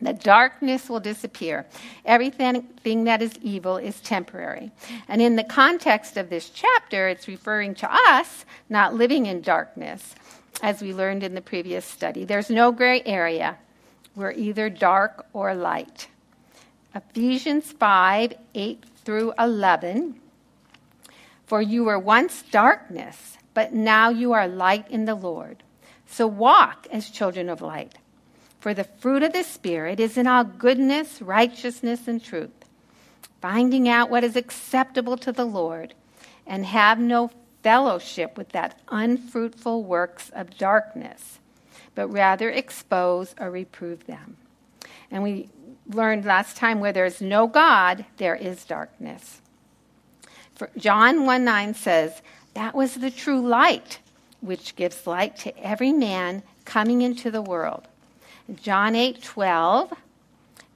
The 0.00 0.12
darkness 0.12 0.88
will 0.88 1.00
disappear. 1.00 1.66
Everything 2.04 3.04
that 3.04 3.20
is 3.20 3.36
evil 3.42 3.76
is 3.76 4.00
temporary. 4.00 4.70
And 5.08 5.20
in 5.20 5.36
the 5.36 5.44
context 5.44 6.16
of 6.16 6.30
this 6.30 6.50
chapter, 6.50 7.08
it's 7.08 7.26
referring 7.26 7.74
to 7.76 7.88
us 7.90 8.44
not 8.68 8.94
living 8.94 9.26
in 9.26 9.40
darkness, 9.40 10.14
as 10.62 10.80
we 10.80 10.94
learned 10.94 11.24
in 11.24 11.34
the 11.34 11.40
previous 11.40 11.84
study. 11.84 12.24
There's 12.24 12.50
no 12.50 12.70
gray 12.70 13.02
area. 13.04 13.58
We're 14.14 14.32
either 14.32 14.70
dark 14.70 15.26
or 15.32 15.54
light. 15.54 16.08
Ephesians 16.94 17.72
5 17.72 18.34
8 18.54 18.84
through 19.04 19.32
11. 19.38 20.20
For 21.46 21.62
you 21.62 21.84
were 21.84 21.98
once 21.98 22.42
darkness, 22.50 23.38
but 23.54 23.72
now 23.72 24.10
you 24.10 24.32
are 24.32 24.46
light 24.46 24.90
in 24.90 25.06
the 25.06 25.14
Lord. 25.14 25.62
So 26.06 26.26
walk 26.26 26.86
as 26.90 27.10
children 27.10 27.48
of 27.48 27.60
light. 27.60 27.94
For 28.60 28.74
the 28.74 28.84
fruit 28.84 29.22
of 29.22 29.32
the 29.32 29.44
Spirit 29.44 30.00
is 30.00 30.18
in 30.18 30.26
all 30.26 30.44
goodness, 30.44 31.22
righteousness, 31.22 32.08
and 32.08 32.22
truth, 32.22 32.50
finding 33.40 33.88
out 33.88 34.10
what 34.10 34.24
is 34.24 34.34
acceptable 34.34 35.16
to 35.18 35.32
the 35.32 35.44
Lord, 35.44 35.94
and 36.46 36.66
have 36.66 36.98
no 36.98 37.30
fellowship 37.62 38.36
with 38.36 38.50
that 38.50 38.80
unfruitful 38.88 39.84
works 39.84 40.30
of 40.30 40.58
darkness, 40.58 41.38
but 41.94 42.08
rather 42.08 42.50
expose 42.50 43.34
or 43.38 43.50
reprove 43.50 44.06
them. 44.06 44.36
And 45.10 45.22
we 45.22 45.48
learned 45.88 46.24
last 46.24 46.56
time 46.56 46.80
where 46.80 46.92
there 46.92 47.04
is 47.04 47.20
no 47.20 47.46
God, 47.46 48.04
there 48.16 48.36
is 48.36 48.64
darkness. 48.64 49.40
For 50.54 50.70
John 50.76 51.24
1 51.24 51.44
9 51.44 51.74
says, 51.74 52.22
That 52.54 52.74
was 52.74 52.94
the 52.94 53.10
true 53.10 53.40
light, 53.40 54.00
which 54.40 54.74
gives 54.74 55.06
light 55.06 55.36
to 55.38 55.56
every 55.58 55.92
man 55.92 56.42
coming 56.64 57.02
into 57.02 57.30
the 57.30 57.42
world. 57.42 57.86
John 58.54 58.94
8 58.94 59.22
12, 59.22 59.92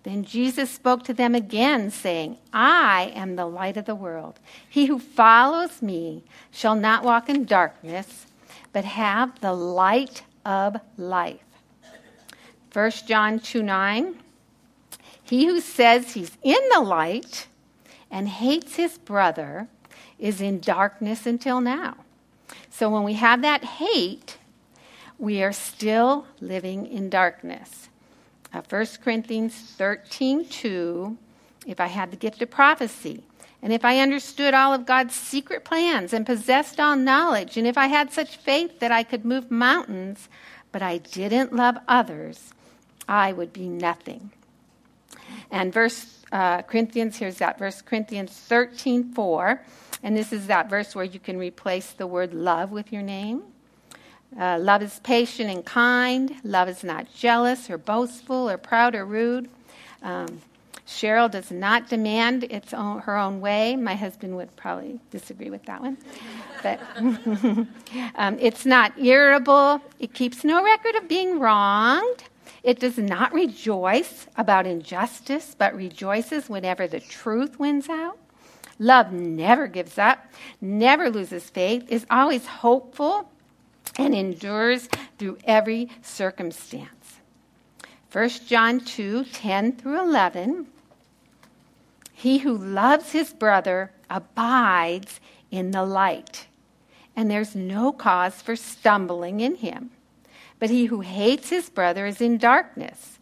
then 0.02 0.24
Jesus 0.24 0.70
spoke 0.70 1.04
to 1.04 1.14
them 1.14 1.34
again, 1.34 1.90
saying, 1.90 2.38
I 2.52 3.12
am 3.14 3.36
the 3.36 3.46
light 3.46 3.76
of 3.76 3.84
the 3.84 3.94
world. 3.94 4.40
He 4.68 4.86
who 4.86 4.98
follows 4.98 5.80
me 5.80 6.24
shall 6.50 6.74
not 6.74 7.04
walk 7.04 7.28
in 7.28 7.44
darkness, 7.44 8.26
but 8.72 8.84
have 8.84 9.40
the 9.40 9.52
light 9.52 10.22
of 10.44 10.76
life. 10.96 11.40
1 12.72 12.90
John 13.06 13.38
2 13.38 13.62
9. 13.62 14.16
He 15.22 15.46
who 15.46 15.60
says 15.60 16.12
he's 16.12 16.36
in 16.42 16.60
the 16.72 16.80
light 16.80 17.46
and 18.10 18.28
hates 18.28 18.76
his 18.76 18.98
brother 18.98 19.68
is 20.18 20.40
in 20.40 20.60
darkness 20.60 21.26
until 21.26 21.60
now. 21.60 21.96
So 22.70 22.90
when 22.90 23.02
we 23.02 23.14
have 23.14 23.42
that 23.42 23.64
hate, 23.64 24.36
we 25.22 25.40
are 25.40 25.52
still 25.52 26.26
living 26.40 26.84
in 26.84 27.08
darkness. 27.08 27.88
Uh, 28.52 28.60
1 28.68 28.86
Corinthians 29.04 29.54
13 29.54 30.46
2. 30.46 31.16
If 31.64 31.78
I 31.78 31.86
had 31.86 32.10
the 32.10 32.16
gift 32.16 32.42
of 32.42 32.50
prophecy, 32.50 33.22
and 33.62 33.72
if 33.72 33.84
I 33.84 34.00
understood 34.00 34.52
all 34.52 34.74
of 34.74 34.84
God's 34.84 35.14
secret 35.14 35.64
plans 35.64 36.12
and 36.12 36.26
possessed 36.26 36.80
all 36.80 36.96
knowledge, 36.96 37.56
and 37.56 37.68
if 37.68 37.78
I 37.78 37.86
had 37.86 38.12
such 38.12 38.36
faith 38.36 38.80
that 38.80 38.90
I 38.90 39.04
could 39.04 39.24
move 39.24 39.48
mountains, 39.48 40.28
but 40.72 40.82
I 40.82 40.98
didn't 40.98 41.54
love 41.54 41.78
others, 41.86 42.52
I 43.06 43.32
would 43.32 43.52
be 43.52 43.68
nothing. 43.68 44.32
And 45.52 45.72
verse 45.72 46.18
uh, 46.32 46.62
Corinthians, 46.62 47.18
here's 47.18 47.38
that 47.38 47.60
verse 47.60 47.80
Corinthians 47.80 48.32
13 48.32 49.12
4. 49.12 49.62
And 50.02 50.16
this 50.16 50.32
is 50.32 50.48
that 50.48 50.68
verse 50.68 50.96
where 50.96 51.04
you 51.04 51.20
can 51.20 51.38
replace 51.38 51.92
the 51.92 52.08
word 52.08 52.34
love 52.34 52.72
with 52.72 52.92
your 52.92 53.02
name. 53.02 53.44
Uh, 54.38 54.58
love 54.58 54.82
is 54.82 55.00
patient 55.00 55.50
and 55.50 55.64
kind. 55.64 56.34
Love 56.44 56.68
is 56.68 56.82
not 56.82 57.12
jealous 57.14 57.68
or 57.68 57.78
boastful 57.78 58.48
or 58.48 58.56
proud 58.56 58.94
or 58.94 59.04
rude. 59.04 59.48
Um, 60.02 60.40
Cheryl 60.86 61.30
does 61.30 61.50
not 61.50 61.88
demand 61.88 62.44
its 62.44 62.74
own, 62.74 63.00
her 63.00 63.16
own 63.16 63.40
way. 63.40 63.76
My 63.76 63.94
husband 63.94 64.36
would 64.36 64.54
probably 64.56 65.00
disagree 65.10 65.50
with 65.50 65.64
that 65.66 65.80
one. 65.80 65.96
But 66.62 66.80
um, 68.16 68.38
it's 68.40 68.66
not 68.66 68.98
irritable. 68.98 69.80
It 69.98 70.12
keeps 70.12 70.44
no 70.44 70.62
record 70.62 70.96
of 70.96 71.08
being 71.08 71.38
wronged. 71.38 72.24
It 72.62 72.78
does 72.78 72.98
not 72.98 73.32
rejoice 73.32 74.26
about 74.36 74.66
injustice, 74.66 75.56
but 75.56 75.74
rejoices 75.74 76.48
whenever 76.48 76.86
the 76.86 77.00
truth 77.00 77.58
wins 77.58 77.88
out. 77.88 78.18
Love 78.78 79.12
never 79.12 79.66
gives 79.66 79.98
up, 79.98 80.26
never 80.60 81.10
loses 81.10 81.48
faith, 81.50 81.84
is 81.88 82.06
always 82.10 82.46
hopeful, 82.46 83.30
and 83.98 84.14
endures 84.14 84.88
through 85.18 85.38
every 85.44 85.88
circumstance. 86.02 87.20
1 88.12 88.28
John 88.46 88.80
2 88.80 89.24
10 89.24 89.72
through 89.76 90.00
11. 90.00 90.66
He 92.12 92.38
who 92.38 92.56
loves 92.56 93.12
his 93.12 93.32
brother 93.32 93.90
abides 94.10 95.18
in 95.50 95.70
the 95.70 95.84
light, 95.84 96.46
and 97.16 97.30
there's 97.30 97.54
no 97.54 97.92
cause 97.92 98.42
for 98.42 98.54
stumbling 98.54 99.40
in 99.40 99.56
him. 99.56 99.90
But 100.58 100.70
he 100.70 100.84
who 100.86 101.00
hates 101.00 101.50
his 101.50 101.68
brother 101.68 102.06
is 102.06 102.20
in 102.20 102.38
darkness 102.38 103.18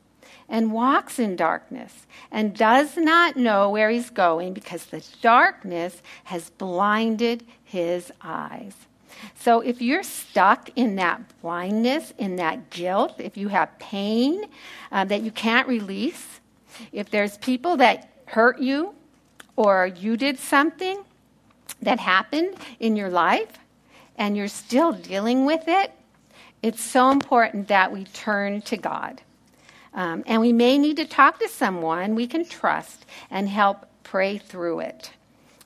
and 0.48 0.72
walks 0.72 1.18
in 1.18 1.36
darkness 1.36 2.06
and 2.30 2.54
does 2.54 2.96
not 2.96 3.36
know 3.36 3.70
where 3.70 3.88
he's 3.88 4.10
going 4.10 4.52
because 4.52 4.86
the 4.86 5.06
darkness 5.22 6.02
has 6.24 6.50
blinded 6.50 7.46
his 7.64 8.12
eyes. 8.20 8.74
So 9.34 9.60
if 9.60 9.80
you're 9.80 10.02
stuck 10.02 10.70
in 10.76 10.96
that 10.96 11.20
blindness, 11.42 12.12
in 12.18 12.36
that 12.36 12.70
guilt, 12.70 13.14
if 13.18 13.36
you 13.36 13.48
have 13.48 13.78
pain 13.78 14.44
uh, 14.92 15.04
that 15.04 15.22
you 15.22 15.30
can't 15.30 15.66
release, 15.68 16.40
if 16.92 17.10
there's 17.10 17.38
people 17.38 17.76
that 17.78 18.10
hurt 18.26 18.58
you 18.60 18.94
or 19.56 19.86
you 19.86 20.16
did 20.16 20.38
something 20.38 21.04
that 21.82 21.98
happened 21.98 22.54
in 22.78 22.96
your 22.96 23.10
life 23.10 23.58
and 24.16 24.36
you're 24.36 24.48
still 24.48 24.92
dealing 24.92 25.44
with 25.44 25.64
it, 25.66 25.92
it's 26.62 26.82
so 26.82 27.10
important 27.10 27.68
that 27.68 27.90
we 27.90 28.04
turn 28.04 28.60
to 28.62 28.76
God. 28.76 29.20
Um, 29.94 30.22
and 30.26 30.40
we 30.40 30.52
may 30.52 30.78
need 30.78 30.96
to 30.98 31.06
talk 31.06 31.40
to 31.40 31.48
someone 31.48 32.14
we 32.14 32.26
can 32.26 32.44
trust 32.44 33.06
and 33.30 33.48
help 33.48 33.86
pray 34.04 34.38
through 34.38 34.80
it. 34.80 35.10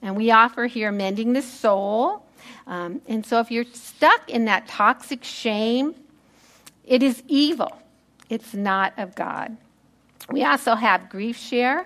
And 0.01 0.17
we 0.17 0.31
offer 0.31 0.67
here 0.67 0.93
Mending 0.93 1.33
the 1.33 1.43
Soul. 1.43 2.25
Um, 2.67 3.01
and 3.07 3.25
so 3.25 3.41
if 3.41 3.51
you're 3.51 3.65
stuck 3.73 4.29
in 4.29 4.45
that 4.47 4.69
toxic 4.69 5.25
shame, 5.25 5.95
it 6.85 7.03
is 7.03 7.23
evil. 7.29 7.79
It's 8.29 8.55
not 8.55 8.93
of 8.99 9.15
God. 9.15 9.57
We 10.31 10.43
also 10.45 10.75
have 10.75 11.03
GriefShare. 11.03 11.85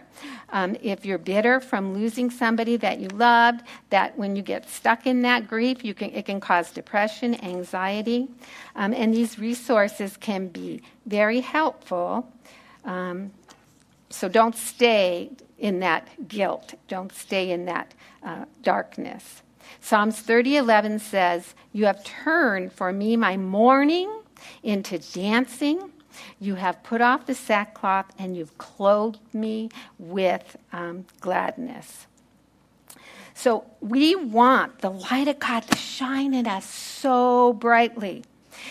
Um, 0.50 0.76
if 0.80 1.04
you're 1.04 1.18
bitter 1.18 1.58
from 1.58 1.92
losing 1.92 2.30
somebody 2.30 2.76
that 2.76 3.00
you 3.00 3.08
loved, 3.08 3.62
that 3.90 4.16
when 4.16 4.36
you 4.36 4.42
get 4.42 4.70
stuck 4.70 5.06
in 5.06 5.22
that 5.22 5.48
grief, 5.48 5.84
you 5.84 5.92
can, 5.92 6.10
it 6.10 6.26
can 6.26 6.38
cause 6.38 6.70
depression, 6.70 7.34
anxiety. 7.44 8.28
Um, 8.76 8.94
and 8.94 9.12
these 9.12 9.40
resources 9.40 10.16
can 10.16 10.48
be 10.48 10.82
very 11.04 11.40
helpful. 11.40 12.32
Um, 12.84 13.32
so 14.08 14.28
don't 14.28 14.54
stay 14.56 15.30
in 15.58 15.80
that 15.80 16.28
guilt, 16.28 16.74
don't 16.86 17.12
stay 17.12 17.50
in 17.50 17.64
that 17.64 17.92
uh, 18.22 18.44
darkness. 18.62 19.42
Psalms 19.80 20.20
30:11 20.20 20.98
says, 20.98 21.54
"You 21.72 21.86
have 21.86 22.04
turned 22.04 22.72
for 22.72 22.92
me 22.92 23.16
my 23.16 23.36
mourning 23.36 24.10
into 24.62 24.98
dancing." 24.98 25.92
You 26.40 26.56
have 26.56 26.82
put 26.82 27.00
off 27.00 27.26
the 27.26 27.34
sackcloth 27.34 28.06
and 28.18 28.36
you've 28.36 28.58
clothed 28.58 29.32
me 29.32 29.70
with 29.98 30.56
um, 30.72 31.06
gladness. 31.20 32.06
So 33.34 33.64
we 33.80 34.16
want 34.16 34.80
the 34.80 34.90
light 34.90 35.28
of 35.28 35.38
God 35.38 35.60
to 35.68 35.78
shine 35.78 36.34
in 36.34 36.46
us 36.46 36.64
so 36.64 37.52
brightly. 37.52 38.24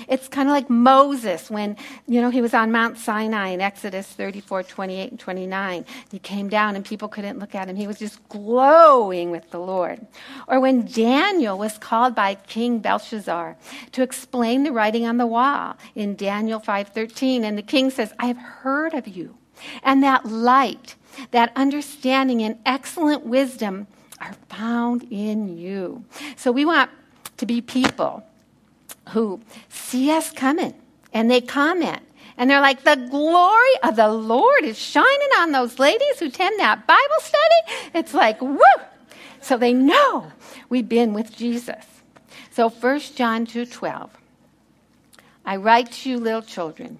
It's 0.07 0.27
kind 0.27 0.47
of 0.47 0.53
like 0.53 0.69
Moses 0.69 1.49
when, 1.49 1.77
you 2.07 2.21
know, 2.21 2.29
he 2.29 2.41
was 2.41 2.53
on 2.53 2.71
Mount 2.71 2.97
Sinai 2.97 3.49
in 3.49 3.61
Exodus 3.61 4.07
34, 4.07 4.63
28, 4.63 5.11
and 5.11 5.19
29. 5.19 5.85
He 6.11 6.19
came 6.19 6.49
down 6.49 6.75
and 6.75 6.85
people 6.85 7.07
couldn't 7.07 7.39
look 7.39 7.55
at 7.55 7.69
him. 7.69 7.75
He 7.75 7.87
was 7.87 7.99
just 7.99 8.27
glowing 8.29 9.31
with 9.31 9.49
the 9.51 9.59
Lord. 9.59 10.05
Or 10.47 10.59
when 10.59 10.85
Daniel 10.85 11.57
was 11.57 11.77
called 11.77 12.15
by 12.15 12.35
King 12.35 12.79
Belshazzar 12.79 13.57
to 13.91 14.01
explain 14.01 14.63
the 14.63 14.71
writing 14.71 15.05
on 15.05 15.17
the 15.17 15.27
wall 15.27 15.77
in 15.95 16.15
Daniel 16.15 16.59
5:13 16.59 17.43
and 17.43 17.57
the 17.57 17.61
king 17.61 17.89
says, 17.89 18.13
"I 18.19 18.27
have 18.27 18.37
heard 18.37 18.93
of 18.93 19.07
you." 19.07 19.37
And 19.83 20.03
that 20.03 20.25
light, 20.25 20.95
that 21.31 21.51
understanding 21.55 22.41
and 22.41 22.59
excellent 22.65 23.25
wisdom 23.25 23.87
are 24.19 24.35
found 24.49 25.03
in 25.09 25.57
you. 25.57 26.05
So 26.35 26.51
we 26.51 26.65
want 26.65 26.89
to 27.37 27.45
be 27.45 27.61
people 27.61 28.23
who 29.09 29.41
see 29.69 30.11
us 30.11 30.31
coming 30.31 30.73
and 31.13 31.29
they 31.29 31.41
comment. 31.41 32.01
And 32.37 32.49
they're 32.49 32.61
like, 32.61 32.83
the 32.83 33.07
glory 33.09 33.75
of 33.83 33.95
the 33.95 34.09
Lord 34.09 34.63
is 34.63 34.77
shining 34.77 35.29
on 35.39 35.51
those 35.51 35.79
ladies 35.79 36.19
who 36.19 36.27
attend 36.27 36.59
that 36.59 36.85
Bible 36.85 37.01
study. 37.19 37.89
It's 37.95 38.13
like, 38.13 38.39
woo! 38.41 38.61
So 39.41 39.57
they 39.57 39.73
know 39.73 40.31
we've 40.69 40.87
been 40.87 41.13
with 41.13 41.35
Jesus. 41.35 41.83
So 42.51 42.69
1 42.69 42.99
John 43.15 43.45
2:12. 43.45 44.09
I 45.45 45.55
write 45.55 45.91
to 45.93 46.09
you 46.09 46.19
little 46.19 46.41
children 46.41 46.99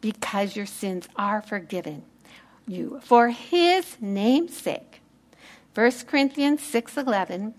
because 0.00 0.54
your 0.56 0.66
sins 0.66 1.08
are 1.16 1.40
forgiven 1.40 2.02
you 2.66 3.00
for 3.02 3.30
his 3.30 3.96
name's 4.00 4.56
sake. 4.56 5.00
1 5.74 6.06
Corinthians 6.06 6.60
6:11 6.60 7.54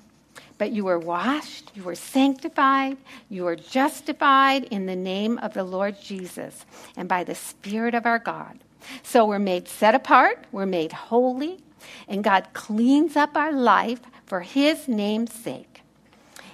but 0.62 0.72
you 0.72 0.84
were 0.84 1.00
washed, 1.00 1.72
you 1.74 1.82
were 1.82 1.96
sanctified, 1.96 2.96
you 3.30 3.46
were 3.46 3.56
justified 3.56 4.64
in 4.66 4.86
the 4.86 4.96
name 4.96 5.40
of 5.40 5.56
the 5.56 5.64
Lord 5.64 6.00
Jesus 6.00 6.68
and 6.96 7.10
by 7.10 7.24
the 7.24 7.34
Spirit 7.34 7.96
of 7.96 8.06
our 8.06 8.20
God. 8.20 8.60
So 9.02 9.26
we're 9.26 9.40
made 9.40 9.68
set 9.68 9.96
apart, 9.96 10.46
we're 10.52 10.68
made 10.68 10.92
holy, 10.92 11.64
and 12.08 12.24
God 12.24 12.48
cleans 12.54 13.16
up 13.16 13.36
our 13.36 13.52
life 13.52 14.02
for 14.28 14.42
his 14.42 14.88
name's 14.88 15.34
sake. 15.34 15.82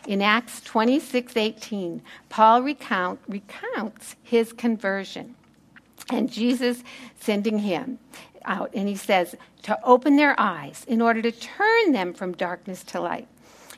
In 0.08 0.22
Acts 0.22 0.62
26 0.62 1.36
18, 1.36 2.02
Paul 2.30 2.62
recount, 2.62 3.20
recounts 3.28 4.16
his 4.24 4.54
conversion 4.54 5.36
and 6.10 6.32
Jesus 6.32 6.82
sending 7.20 7.60
him 7.60 8.00
out. 8.46 8.70
And 8.74 8.88
he 8.88 8.96
says, 8.96 9.36
to 9.64 9.78
open 9.84 10.16
their 10.16 10.40
eyes 10.40 10.86
in 10.88 11.02
order 11.02 11.22
to 11.22 11.32
turn 11.34 11.92
them 11.92 12.14
from 12.14 12.32
darkness 12.32 12.86
to 12.86 13.02
light 13.02 13.28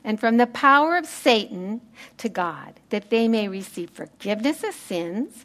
and 0.04 0.18
from 0.18 0.36
the 0.36 0.46
power 0.46 0.96
of 0.96 1.06
Satan 1.06 1.80
to 2.18 2.28
God, 2.28 2.74
that 2.90 3.10
they 3.10 3.28
may 3.28 3.48
receive 3.48 3.90
forgiveness 3.90 4.64
of 4.64 4.74
sins 4.74 5.44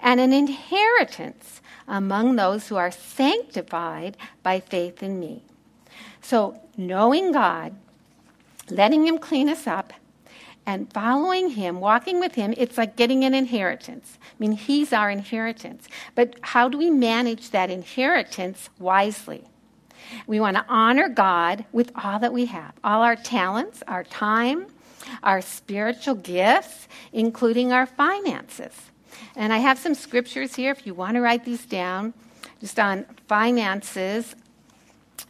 and 0.00 0.20
an 0.20 0.32
inheritance 0.32 1.60
among 1.88 2.36
those 2.36 2.68
who 2.68 2.76
are 2.76 2.90
sanctified 2.90 4.16
by 4.42 4.60
faith 4.60 5.02
in 5.02 5.20
me. 5.20 5.42
So, 6.20 6.60
knowing 6.76 7.32
God, 7.32 7.74
letting 8.70 9.06
Him 9.06 9.18
clean 9.18 9.48
us 9.48 9.66
up, 9.66 9.92
and 10.66 10.90
following 10.92 11.50
Him, 11.50 11.80
walking 11.80 12.20
with 12.20 12.34
Him, 12.34 12.54
it's 12.56 12.78
like 12.78 12.96
getting 12.96 13.24
an 13.24 13.34
inheritance. 13.34 14.18
I 14.22 14.34
mean, 14.38 14.52
He's 14.52 14.92
our 14.92 15.10
inheritance. 15.10 15.88
But 16.14 16.36
how 16.40 16.68
do 16.68 16.78
we 16.78 16.90
manage 16.90 17.50
that 17.50 17.70
inheritance 17.70 18.70
wisely? 18.78 19.44
We 20.26 20.40
want 20.40 20.56
to 20.56 20.64
honor 20.68 21.08
God 21.08 21.64
with 21.72 21.92
all 21.94 22.18
that 22.18 22.32
we 22.32 22.46
have 22.46 22.72
all 22.82 23.02
our 23.02 23.16
talents, 23.16 23.82
our 23.86 24.04
time, 24.04 24.66
our 25.22 25.40
spiritual 25.40 26.14
gifts, 26.14 26.88
including 27.12 27.72
our 27.72 27.86
finances. 27.86 28.72
And 29.36 29.52
I 29.52 29.58
have 29.58 29.78
some 29.78 29.94
scriptures 29.94 30.54
here 30.54 30.72
if 30.72 30.86
you 30.86 30.94
want 30.94 31.14
to 31.14 31.20
write 31.20 31.44
these 31.44 31.64
down, 31.66 32.14
just 32.60 32.78
on 32.78 33.06
finances. 33.26 34.34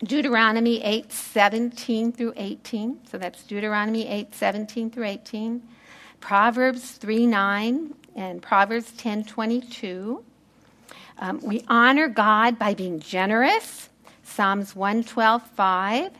Deuteronomy 0.02 0.82
8 0.82 1.12
17 1.12 2.12
through 2.12 2.32
18. 2.36 3.00
So 3.10 3.18
that's 3.18 3.42
Deuteronomy 3.44 4.06
8 4.06 4.34
17 4.34 4.90
through 4.90 5.04
18. 5.04 5.62
Proverbs 6.20 6.92
3 6.92 7.26
9 7.26 7.94
and 8.16 8.42
Proverbs 8.42 8.92
10 8.92 9.24
22. 9.24 10.24
Um, 11.18 11.40
we 11.42 11.64
honor 11.68 12.08
God 12.08 12.58
by 12.58 12.74
being 12.74 12.98
generous 12.98 13.88
Psalms 14.24 14.74
112, 14.74 15.42
5, 15.50 16.12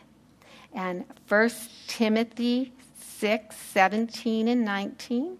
and 0.73 1.05
1 1.27 1.49
Timothy 1.87 2.71
6, 2.97 3.55
17, 3.55 4.47
and 4.47 4.63
19. 4.63 5.37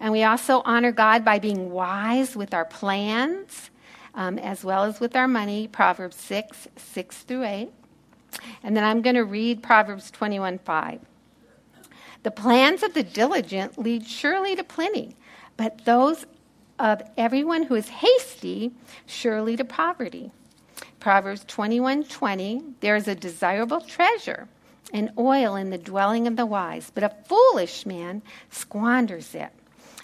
And 0.00 0.12
we 0.12 0.24
also 0.24 0.62
honor 0.64 0.92
God 0.92 1.24
by 1.24 1.38
being 1.38 1.70
wise 1.70 2.36
with 2.36 2.52
our 2.52 2.64
plans 2.64 3.70
um, 4.14 4.38
as 4.38 4.64
well 4.64 4.84
as 4.84 5.00
with 5.00 5.16
our 5.16 5.28
money, 5.28 5.68
Proverbs 5.68 6.16
6, 6.16 6.68
6 6.76 7.18
through 7.18 7.44
8. 7.44 7.70
And 8.62 8.76
then 8.76 8.84
I'm 8.84 9.02
going 9.02 9.16
to 9.16 9.24
read 9.24 9.62
Proverbs 9.62 10.10
21, 10.10 10.58
5. 10.58 11.00
The 12.22 12.30
plans 12.30 12.82
of 12.82 12.94
the 12.94 13.02
diligent 13.02 13.78
lead 13.78 14.06
surely 14.06 14.54
to 14.56 14.64
plenty, 14.64 15.16
but 15.56 15.84
those 15.84 16.24
of 16.78 17.02
everyone 17.16 17.64
who 17.64 17.74
is 17.74 17.88
hasty 17.88 18.72
surely 19.06 19.56
to 19.56 19.64
poverty. 19.64 20.30
Proverbs 21.02 21.44
21:20, 21.46 22.62
there 22.78 22.94
is 22.94 23.08
a 23.08 23.14
desirable 23.16 23.80
treasure 23.80 24.46
and 24.92 25.10
oil 25.18 25.56
in 25.56 25.70
the 25.70 25.76
dwelling 25.76 26.28
of 26.28 26.36
the 26.36 26.46
wise, 26.46 26.92
but 26.94 27.02
a 27.02 27.12
foolish 27.24 27.84
man 27.84 28.22
squanders 28.50 29.34
it. 29.34 29.50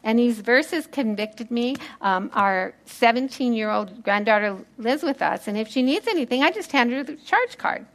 And 0.02 0.18
these 0.18 0.40
verses 0.40 0.88
convicted 0.88 1.52
me. 1.52 1.76
Um, 2.00 2.32
our 2.34 2.74
17 2.86 3.52
year 3.52 3.70
old 3.70 4.02
granddaughter 4.02 4.56
lives 4.76 5.04
with 5.04 5.22
us, 5.22 5.46
and 5.46 5.56
if 5.56 5.68
she 5.68 5.82
needs 5.82 6.08
anything, 6.08 6.42
I 6.42 6.50
just 6.50 6.72
hand 6.72 6.90
her 6.90 7.04
the 7.04 7.14
charge 7.14 7.56
card. 7.58 7.86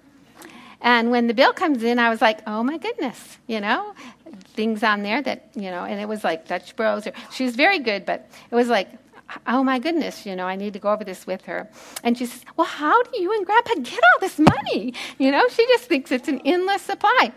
And 0.79 1.11
when 1.11 1.27
the 1.27 1.33
bill 1.33 1.51
comes 1.51 1.83
in, 1.83 1.99
I 1.99 2.09
was 2.09 2.21
like, 2.21 2.39
oh 2.47 2.63
my 2.63 2.77
goodness, 2.77 3.37
you 3.47 3.59
know, 3.59 3.93
things 4.55 4.81
on 4.81 5.03
there 5.03 5.21
that, 5.21 5.49
you 5.55 5.71
know, 5.71 5.83
and 5.83 5.99
it 5.99 6.07
was 6.07 6.23
like 6.23 6.47
Dutch 6.47 6.73
Bros. 6.77 7.05
Or, 7.05 7.11
she 7.33 7.43
was 7.43 7.57
very 7.57 7.79
good, 7.79 8.05
but 8.05 8.29
it 8.49 8.55
was 8.55 8.69
like 8.69 8.87
oh 9.47 9.63
my 9.63 9.79
goodness, 9.79 10.25
you 10.25 10.35
know, 10.35 10.45
I 10.45 10.55
need 10.55 10.73
to 10.73 10.79
go 10.79 10.91
over 10.91 11.03
this 11.03 11.25
with 11.27 11.43
her. 11.45 11.69
And 12.03 12.17
she 12.17 12.25
says, 12.25 12.43
well, 12.57 12.67
how 12.67 13.01
do 13.03 13.21
you 13.21 13.33
and 13.33 13.45
Grandpa 13.45 13.73
get 13.75 13.99
all 13.99 14.19
this 14.19 14.39
money? 14.39 14.93
You 15.17 15.31
know, 15.31 15.47
she 15.49 15.65
just 15.67 15.85
thinks 15.85 16.11
it's 16.11 16.27
an 16.27 16.41
endless 16.45 16.81
supply. 16.81 17.33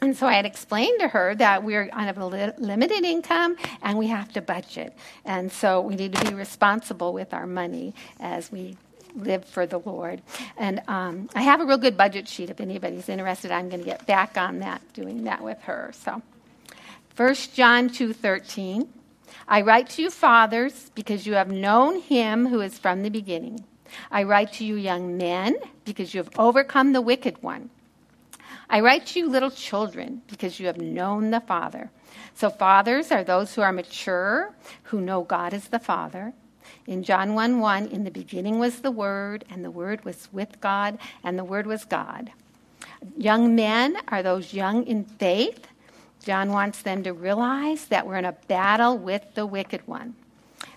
And 0.00 0.16
so 0.16 0.26
I 0.26 0.34
had 0.34 0.46
explained 0.46 1.00
to 1.00 1.08
her 1.08 1.34
that 1.36 1.64
we're 1.64 1.88
on 1.92 2.08
a 2.08 2.26
li- 2.26 2.52
limited 2.58 3.04
income 3.04 3.56
and 3.82 3.98
we 3.98 4.06
have 4.08 4.32
to 4.34 4.40
budget. 4.40 4.96
And 5.24 5.50
so 5.50 5.80
we 5.80 5.96
need 5.96 6.12
to 6.14 6.24
be 6.24 6.34
responsible 6.34 7.12
with 7.12 7.34
our 7.34 7.46
money 7.46 7.94
as 8.20 8.52
we 8.52 8.76
live 9.16 9.44
for 9.44 9.66
the 9.66 9.78
Lord. 9.78 10.22
And 10.56 10.82
um, 10.88 11.28
I 11.34 11.42
have 11.42 11.60
a 11.60 11.64
real 11.64 11.78
good 11.78 11.96
budget 11.96 12.28
sheet 12.28 12.50
if 12.50 12.60
anybody's 12.60 13.08
interested. 13.08 13.50
I'm 13.50 13.68
going 13.68 13.80
to 13.80 13.86
get 13.86 14.06
back 14.06 14.36
on 14.36 14.60
that, 14.60 14.82
doing 14.92 15.24
that 15.24 15.42
with 15.42 15.60
her. 15.62 15.90
So 15.94 16.22
1 17.16 17.34
John 17.54 17.88
2.13 17.88 18.86
I 19.50 19.62
write 19.62 19.88
to 19.90 20.02
you, 20.02 20.10
fathers, 20.10 20.90
because 20.94 21.26
you 21.26 21.32
have 21.32 21.50
known 21.50 22.00
him 22.00 22.46
who 22.46 22.60
is 22.60 22.78
from 22.78 23.02
the 23.02 23.08
beginning. 23.08 23.64
I 24.10 24.24
write 24.24 24.52
to 24.54 24.64
you, 24.64 24.76
young 24.76 25.16
men, 25.16 25.56
because 25.86 26.12
you 26.12 26.22
have 26.22 26.38
overcome 26.38 26.92
the 26.92 27.00
wicked 27.00 27.42
one. 27.42 27.70
I 28.68 28.80
write 28.80 29.06
to 29.06 29.20
you, 29.20 29.30
little 29.30 29.50
children, 29.50 30.20
because 30.26 30.60
you 30.60 30.66
have 30.66 30.76
known 30.76 31.30
the 31.30 31.40
Father. 31.40 31.90
So, 32.34 32.50
fathers 32.50 33.10
are 33.10 33.24
those 33.24 33.54
who 33.54 33.62
are 33.62 33.72
mature, 33.72 34.54
who 34.82 35.00
know 35.00 35.22
God 35.22 35.54
as 35.54 35.68
the 35.68 35.78
Father. 35.78 36.34
In 36.86 37.02
John 37.02 37.32
1 37.32 37.60
1, 37.60 37.86
in 37.86 38.04
the 38.04 38.10
beginning 38.10 38.58
was 38.58 38.80
the 38.80 38.90
Word, 38.90 39.46
and 39.48 39.64
the 39.64 39.70
Word 39.70 40.04
was 40.04 40.28
with 40.30 40.60
God, 40.60 40.98
and 41.24 41.38
the 41.38 41.44
Word 41.44 41.66
was 41.66 41.86
God. 41.86 42.30
Young 43.16 43.54
men 43.54 43.96
are 44.08 44.22
those 44.22 44.52
young 44.52 44.86
in 44.86 45.04
faith 45.04 45.66
John 46.28 46.52
wants 46.52 46.82
them 46.82 47.02
to 47.04 47.14
realize 47.14 47.86
that 47.86 48.06
we're 48.06 48.18
in 48.18 48.26
a 48.26 48.36
battle 48.48 48.98
with 48.98 49.22
the 49.32 49.46
wicked 49.46 49.80
one. 49.88 50.14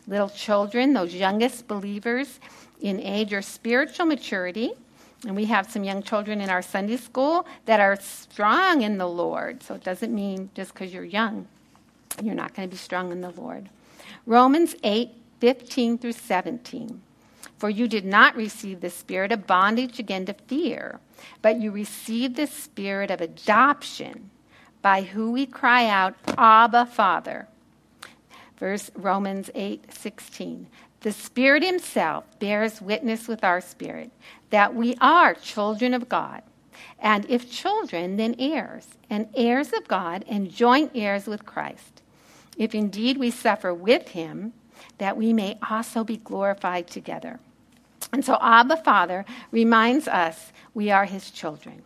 Little 0.07 0.29
children, 0.29 0.93
those 0.93 1.13
youngest 1.13 1.67
believers 1.67 2.39
in 2.79 3.01
age 3.01 3.33
or 3.33 3.41
spiritual 3.41 4.05
maturity, 4.05 4.71
and 5.27 5.35
we 5.35 5.43
have 5.43 5.69
some 5.69 5.83
young 5.83 6.03
children 6.03 6.39
in 6.39 6.49
our 6.49 6.61
Sunday 6.61 6.95
school 6.95 7.45
that 7.65 7.81
are 7.81 7.97
strong 7.99 8.83
in 8.83 8.97
the 8.97 9.09
Lord. 9.09 9.61
So 9.61 9.75
it 9.75 9.83
doesn't 9.83 10.15
mean 10.15 10.49
just 10.55 10.73
because 10.73 10.93
you're 10.93 11.03
young, 11.03 11.45
you're 12.23 12.33
not 12.33 12.53
going 12.53 12.69
to 12.69 12.73
be 12.73 12.77
strong 12.77 13.11
in 13.11 13.19
the 13.19 13.31
Lord. 13.31 13.67
Romans 14.25 14.73
8 14.85 15.09
15 15.41 15.97
through 15.97 16.13
17. 16.13 17.01
For 17.57 17.69
you 17.69 17.89
did 17.89 18.05
not 18.05 18.37
receive 18.37 18.79
the 18.79 18.89
spirit 18.89 19.33
of 19.33 19.47
bondage 19.47 19.99
again 19.99 20.25
to 20.27 20.33
fear, 20.33 21.01
but 21.41 21.59
you 21.59 21.71
received 21.71 22.37
the 22.37 22.47
spirit 22.47 23.11
of 23.11 23.19
adoption 23.19 24.30
by 24.81 25.03
who 25.03 25.31
we 25.31 25.45
cry 25.45 25.87
out, 25.87 26.15
Abba, 26.37 26.85
Father. 26.85 27.47
Verse 28.57 28.91
Romans 28.95 29.49
8 29.55 29.93
16. 29.93 30.67
The 31.01 31.11
Spirit 31.11 31.63
Himself 31.63 32.25
bears 32.39 32.79
witness 32.79 33.27
with 33.27 33.43
our 33.43 33.59
spirit 33.59 34.11
that 34.51 34.75
we 34.75 34.95
are 35.01 35.33
children 35.33 35.93
of 35.93 36.07
God. 36.07 36.43
And 36.99 37.25
if 37.27 37.51
children, 37.51 38.17
then 38.17 38.35
heirs, 38.37 38.87
and 39.09 39.27
heirs 39.35 39.73
of 39.73 39.87
God, 39.87 40.23
and 40.27 40.51
joint 40.51 40.91
heirs 40.93 41.25
with 41.25 41.45
Christ. 41.45 42.01
If 42.57 42.75
indeed 42.75 43.17
we 43.17 43.31
suffer 43.31 43.73
with 43.73 44.09
Him, 44.09 44.53
that 44.99 45.17
we 45.17 45.33
may 45.33 45.57
also 45.67 46.03
be 46.03 46.17
glorified 46.17 46.87
together. 46.87 47.39
And 48.13 48.23
so 48.23 48.37
Abba 48.41 48.77
Father 48.77 49.25
reminds 49.51 50.07
us 50.07 50.51
we 50.73 50.91
are 50.91 51.05
His 51.05 51.31
children. 51.31 51.81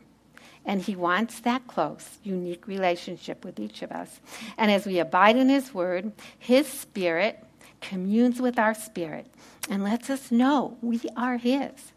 And 0.66 0.82
He 0.82 0.96
wants 0.96 1.40
that 1.42 1.68
close, 1.68 2.18
unique 2.24 2.68
relationship 2.68 3.46
with 3.46 3.60
each 3.60 3.82
of 3.82 3.92
us. 3.92 4.20
And 4.58 4.72
as 4.72 4.86
we 4.86 5.00
abide 5.00 5.36
in 5.36 5.50
His 5.50 5.74
Word, 5.74 6.12
His 6.38 6.68
Spirit 6.68 7.44
communes 7.82 8.42
with 8.42 8.58
our 8.58 8.74
spirit 8.74 9.28
and 9.70 9.84
lets 9.84 10.10
us 10.10 10.32
know 10.32 10.78
we 10.82 11.02
are 11.16 11.38
His. 11.38 11.94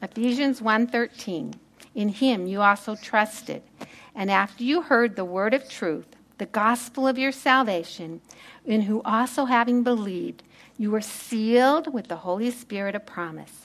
Ephesians 0.00 0.60
1:13. 0.60 1.54
In 1.94 2.08
Him 2.08 2.46
you 2.46 2.60
also 2.60 2.96
trusted, 2.96 3.62
and 4.14 4.30
after 4.30 4.64
you 4.64 4.82
heard 4.82 5.14
the 5.16 5.24
word 5.24 5.54
of 5.54 5.68
truth, 5.68 6.16
the 6.38 6.46
gospel 6.46 7.06
of 7.06 7.18
your 7.18 7.32
salvation, 7.32 8.20
in 8.64 8.82
who 8.82 9.00
also 9.02 9.44
having 9.44 9.82
believed, 9.84 10.42
you 10.76 10.90
were 10.90 11.00
sealed 11.00 11.92
with 11.92 12.08
the 12.08 12.16
Holy 12.16 12.50
Spirit 12.50 12.94
of 12.94 13.06
promise 13.06 13.63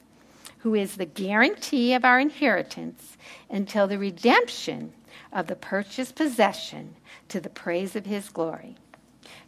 who 0.60 0.76
is 0.76 0.96
the 0.96 1.06
guarantee 1.06 1.94
of 1.94 2.06
our 2.06 2.20
inheritance 2.20 3.18
until 3.50 3.88
the 3.88 3.98
redemption 3.98 4.94
of 5.32 5.48
the 5.48 5.56
purchased 5.56 6.16
possession 6.16 6.96
to 7.30 7.40
the 7.40 7.50
praise 7.50 7.96
of 7.96 8.06
his 8.06 8.30
glory. 8.30 8.76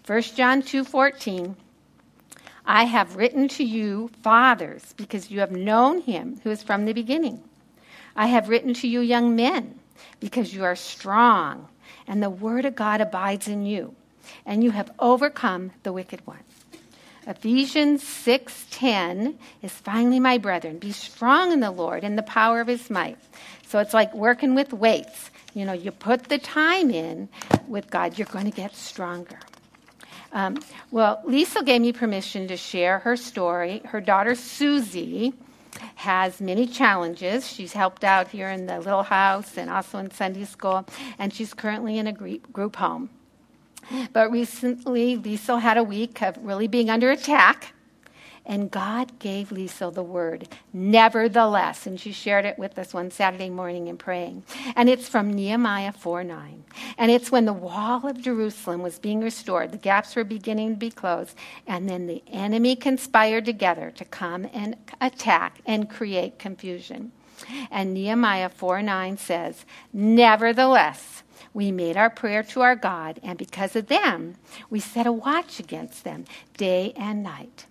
1 0.05 0.35
John 0.35 0.61
2:14 0.61 1.55
I 2.65 2.85
have 2.85 3.15
written 3.15 3.47
to 3.49 3.63
you 3.63 4.09
fathers 4.21 4.93
because 4.95 5.31
you 5.31 5.39
have 5.39 5.51
known 5.51 6.01
him 6.01 6.39
who 6.43 6.51
is 6.51 6.63
from 6.63 6.85
the 6.85 6.93
beginning. 6.93 7.43
I 8.15 8.27
have 8.27 8.49
written 8.49 8.73
to 8.75 8.87
you 8.87 9.01
young 9.01 9.35
men 9.35 9.79
because 10.19 10.53
you 10.53 10.63
are 10.63 10.75
strong 10.75 11.67
and 12.07 12.21
the 12.21 12.29
word 12.29 12.65
of 12.65 12.75
God 12.75 13.01
abides 13.01 13.47
in 13.47 13.65
you 13.65 13.95
and 14.45 14.63
you 14.63 14.71
have 14.71 14.91
overcome 14.99 15.71
the 15.83 15.93
wicked 15.93 16.25
one. 16.27 16.43
Ephesians 17.27 18.03
6:10 18.03 19.37
is 19.61 19.71
finally 19.71 20.19
my 20.19 20.37
brethren 20.37 20.79
be 20.79 20.91
strong 20.91 21.51
in 21.51 21.59
the 21.59 21.71
Lord 21.71 22.03
and 22.03 22.17
the 22.17 22.23
power 22.23 22.61
of 22.61 22.67
his 22.67 22.89
might. 22.89 23.17
So 23.67 23.79
it's 23.79 23.93
like 23.93 24.13
working 24.13 24.55
with 24.55 24.73
weights. 24.73 25.29
You 25.53 25.65
know, 25.65 25.73
you 25.73 25.91
put 25.91 26.29
the 26.29 26.39
time 26.39 26.89
in 26.89 27.29
with 27.67 27.89
God, 27.89 28.17
you're 28.17 28.27
going 28.27 28.45
to 28.45 28.51
get 28.51 28.75
stronger. 28.75 29.39
Um, 30.33 30.57
well, 30.91 31.21
Lisa 31.25 31.63
gave 31.63 31.81
me 31.81 31.93
permission 31.93 32.47
to 32.47 32.57
share 32.57 32.99
her 32.99 33.15
story. 33.15 33.81
Her 33.85 34.01
daughter 34.01 34.33
Susie 34.33 35.33
has 35.95 36.41
many 36.41 36.65
challenges. 36.67 37.47
She's 37.47 37.73
helped 37.73 38.03
out 38.03 38.29
here 38.29 38.49
in 38.49 38.65
the 38.65 38.79
little 38.79 39.03
house 39.03 39.57
and 39.57 39.69
also 39.69 39.99
in 39.99 40.11
Sunday 40.11 40.45
school, 40.45 40.85
and 41.19 41.33
she's 41.33 41.53
currently 41.53 41.97
in 41.97 42.07
a 42.07 42.13
group 42.13 42.75
home. 42.77 43.09
But 44.13 44.31
recently, 44.31 45.17
Liesel 45.17 45.61
had 45.61 45.77
a 45.77 45.83
week 45.83 46.21
of 46.21 46.37
really 46.43 46.67
being 46.67 46.89
under 46.89 47.11
attack. 47.11 47.73
And 48.43 48.71
God 48.71 49.19
gave 49.19 49.49
Liesel 49.49 49.93
the 49.93 50.03
word, 50.03 50.47
nevertheless. 50.73 51.85
And 51.85 51.99
she 51.99 52.11
shared 52.11 52.43
it 52.45 52.57
with 52.57 52.77
us 52.79 52.93
one 52.93 53.11
Saturday 53.11 53.51
morning 53.51 53.87
in 53.87 53.97
praying. 53.97 54.43
And 54.75 54.89
it's 54.89 55.07
from 55.07 55.31
Nehemiah 55.31 55.91
4 55.91 56.23
9. 56.23 56.63
And 56.97 57.11
it's 57.11 57.31
when 57.31 57.45
the 57.45 57.53
wall 57.53 58.07
of 58.07 58.21
Jerusalem 58.21 58.81
was 58.81 58.97
being 58.97 59.21
restored, 59.21 59.71
the 59.71 59.77
gaps 59.77 60.15
were 60.15 60.23
beginning 60.23 60.71
to 60.71 60.75
be 60.77 60.89
closed, 60.89 61.37
and 61.67 61.87
then 61.87 62.07
the 62.07 62.23
enemy 62.31 62.75
conspired 62.75 63.45
together 63.45 63.91
to 63.91 64.05
come 64.05 64.49
and 64.53 64.75
attack 64.99 65.59
and 65.67 65.89
create 65.89 66.39
confusion. 66.39 67.11
And 67.69 67.93
Nehemiah 67.93 68.49
4 68.49 68.81
9 68.81 69.17
says, 69.17 69.65
Nevertheless, 69.93 71.23
we 71.53 71.71
made 71.71 71.97
our 71.97 72.09
prayer 72.09 72.43
to 72.43 72.61
our 72.61 72.75
God, 72.75 73.19
and 73.23 73.37
because 73.37 73.75
of 73.75 73.87
them, 73.87 74.35
we 74.69 74.79
set 74.79 75.05
a 75.05 75.11
watch 75.11 75.59
against 75.59 76.03
them 76.03 76.25
day 76.57 76.93
and 76.95 77.23
night. 77.23 77.65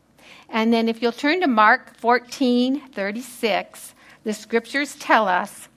And 0.49 0.73
then 0.73 0.89
if 0.89 1.01
you'll 1.01 1.13
turn 1.13 1.41
to 1.41 1.47
Mark 1.47 1.97
14 1.97 2.89
36, 2.93 3.95
the 4.25 4.35
scriptures 4.35 4.97
tell 4.97 5.29
us 5.29 5.69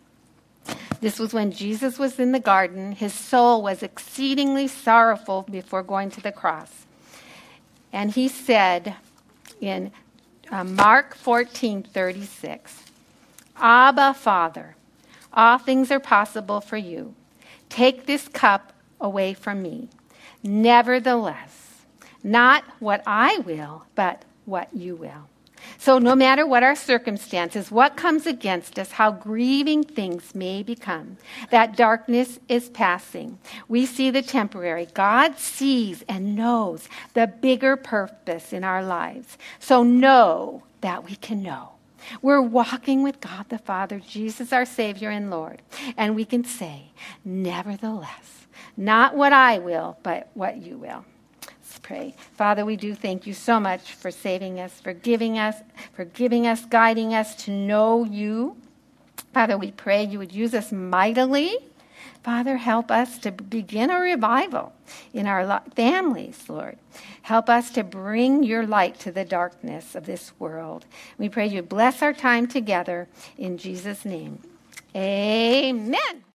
this 1.01 1.19
was 1.19 1.33
when 1.33 1.51
Jesus 1.51 1.99
was 1.99 2.19
in 2.19 2.31
the 2.31 2.39
garden. 2.39 2.93
His 2.93 3.13
soul 3.13 3.61
was 3.61 3.83
exceedingly 3.83 4.67
sorrowful 4.67 5.45
before 5.49 5.83
going 5.83 6.09
to 6.11 6.21
the 6.21 6.31
cross. 6.31 6.85
And 7.91 8.11
he 8.11 8.27
said 8.27 8.95
in 9.59 9.91
uh, 10.49 10.63
Mark 10.63 11.15
14 11.15 11.83
36, 11.83 12.83
Abba, 13.57 14.13
Father, 14.13 14.75
all 15.31 15.57
things 15.57 15.91
are 15.91 15.99
possible 15.99 16.61
for 16.61 16.77
you. 16.77 17.15
Take 17.69 18.05
this 18.05 18.27
cup 18.27 18.73
away 18.99 19.33
from 19.33 19.61
me. 19.61 19.89
Nevertheless, 20.43 21.85
not 22.23 22.63
what 22.79 23.01
I 23.05 23.39
will, 23.39 23.85
but 23.95 24.23
what 24.45 24.69
you 24.73 24.95
will. 24.95 25.29
So, 25.77 25.97
no 25.97 26.15
matter 26.15 26.45
what 26.45 26.63
our 26.63 26.75
circumstances, 26.75 27.71
what 27.71 27.95
comes 27.95 28.25
against 28.25 28.77
us, 28.77 28.91
how 28.91 29.11
grieving 29.11 29.83
things 29.83 30.35
may 30.35 30.63
become, 30.63 31.17
that 31.51 31.77
darkness 31.77 32.39
is 32.49 32.69
passing. 32.69 33.39
We 33.67 33.85
see 33.85 34.09
the 34.09 34.21
temporary. 34.21 34.87
God 34.93 35.37
sees 35.37 36.03
and 36.07 36.35
knows 36.35 36.87
the 37.13 37.27
bigger 37.27 37.75
purpose 37.75 38.53
in 38.53 38.63
our 38.63 38.83
lives. 38.83 39.37
So, 39.59 39.83
know 39.83 40.63
that 40.81 41.05
we 41.05 41.15
can 41.15 41.41
know. 41.41 41.72
We're 42.21 42.41
walking 42.41 43.03
with 43.03 43.21
God 43.21 43.49
the 43.49 43.57
Father, 43.57 43.99
Jesus 43.99 44.53
our 44.53 44.65
Savior 44.65 45.09
and 45.09 45.29
Lord. 45.29 45.61
And 45.97 46.15
we 46.15 46.25
can 46.25 46.43
say, 46.43 46.91
Nevertheless, 47.23 48.47
not 48.77 49.15
what 49.15 49.33
I 49.33 49.59
will, 49.59 49.97
but 50.03 50.29
what 50.33 50.57
you 50.57 50.77
will 50.77 51.05
Let's 51.73 51.79
pray. 51.79 52.13
Father, 52.35 52.65
we 52.65 52.75
do 52.75 52.93
thank 52.93 53.25
you 53.25 53.33
so 53.33 53.59
much 53.59 53.93
for 53.93 54.11
saving 54.11 54.59
us, 54.59 54.79
for 54.79 54.93
giving 54.93 55.39
us, 55.39 55.55
for 55.93 56.05
giving 56.05 56.45
us, 56.45 56.65
guiding 56.65 57.15
us 57.15 57.33
to 57.45 57.51
know 57.51 58.03
you. 58.03 58.57
Father, 59.33 59.57
we 59.57 59.71
pray 59.71 60.03
you 60.03 60.19
would 60.19 60.31
use 60.31 60.53
us 60.53 60.71
mightily. 60.71 61.57
Father, 62.23 62.57
help 62.57 62.89
us 62.89 63.17
to 63.19 63.31
begin 63.31 63.89
a 63.89 63.99
revival 63.99 64.73
in 65.13 65.27
our 65.27 65.61
families, 65.75 66.43
Lord. 66.47 66.77
Help 67.23 67.49
us 67.49 67.71
to 67.71 67.83
bring 67.83 68.43
your 68.43 68.65
light 68.65 68.99
to 68.99 69.11
the 69.11 69.25
darkness 69.25 69.95
of 69.95 70.05
this 70.05 70.31
world. 70.39 70.85
We 71.17 71.29
pray 71.29 71.47
you 71.47 71.61
bless 71.61 72.01
our 72.01 72.13
time 72.13 72.47
together 72.47 73.07
in 73.37 73.57
Jesus' 73.57 74.05
name. 74.05 74.39
Amen. 74.95 76.23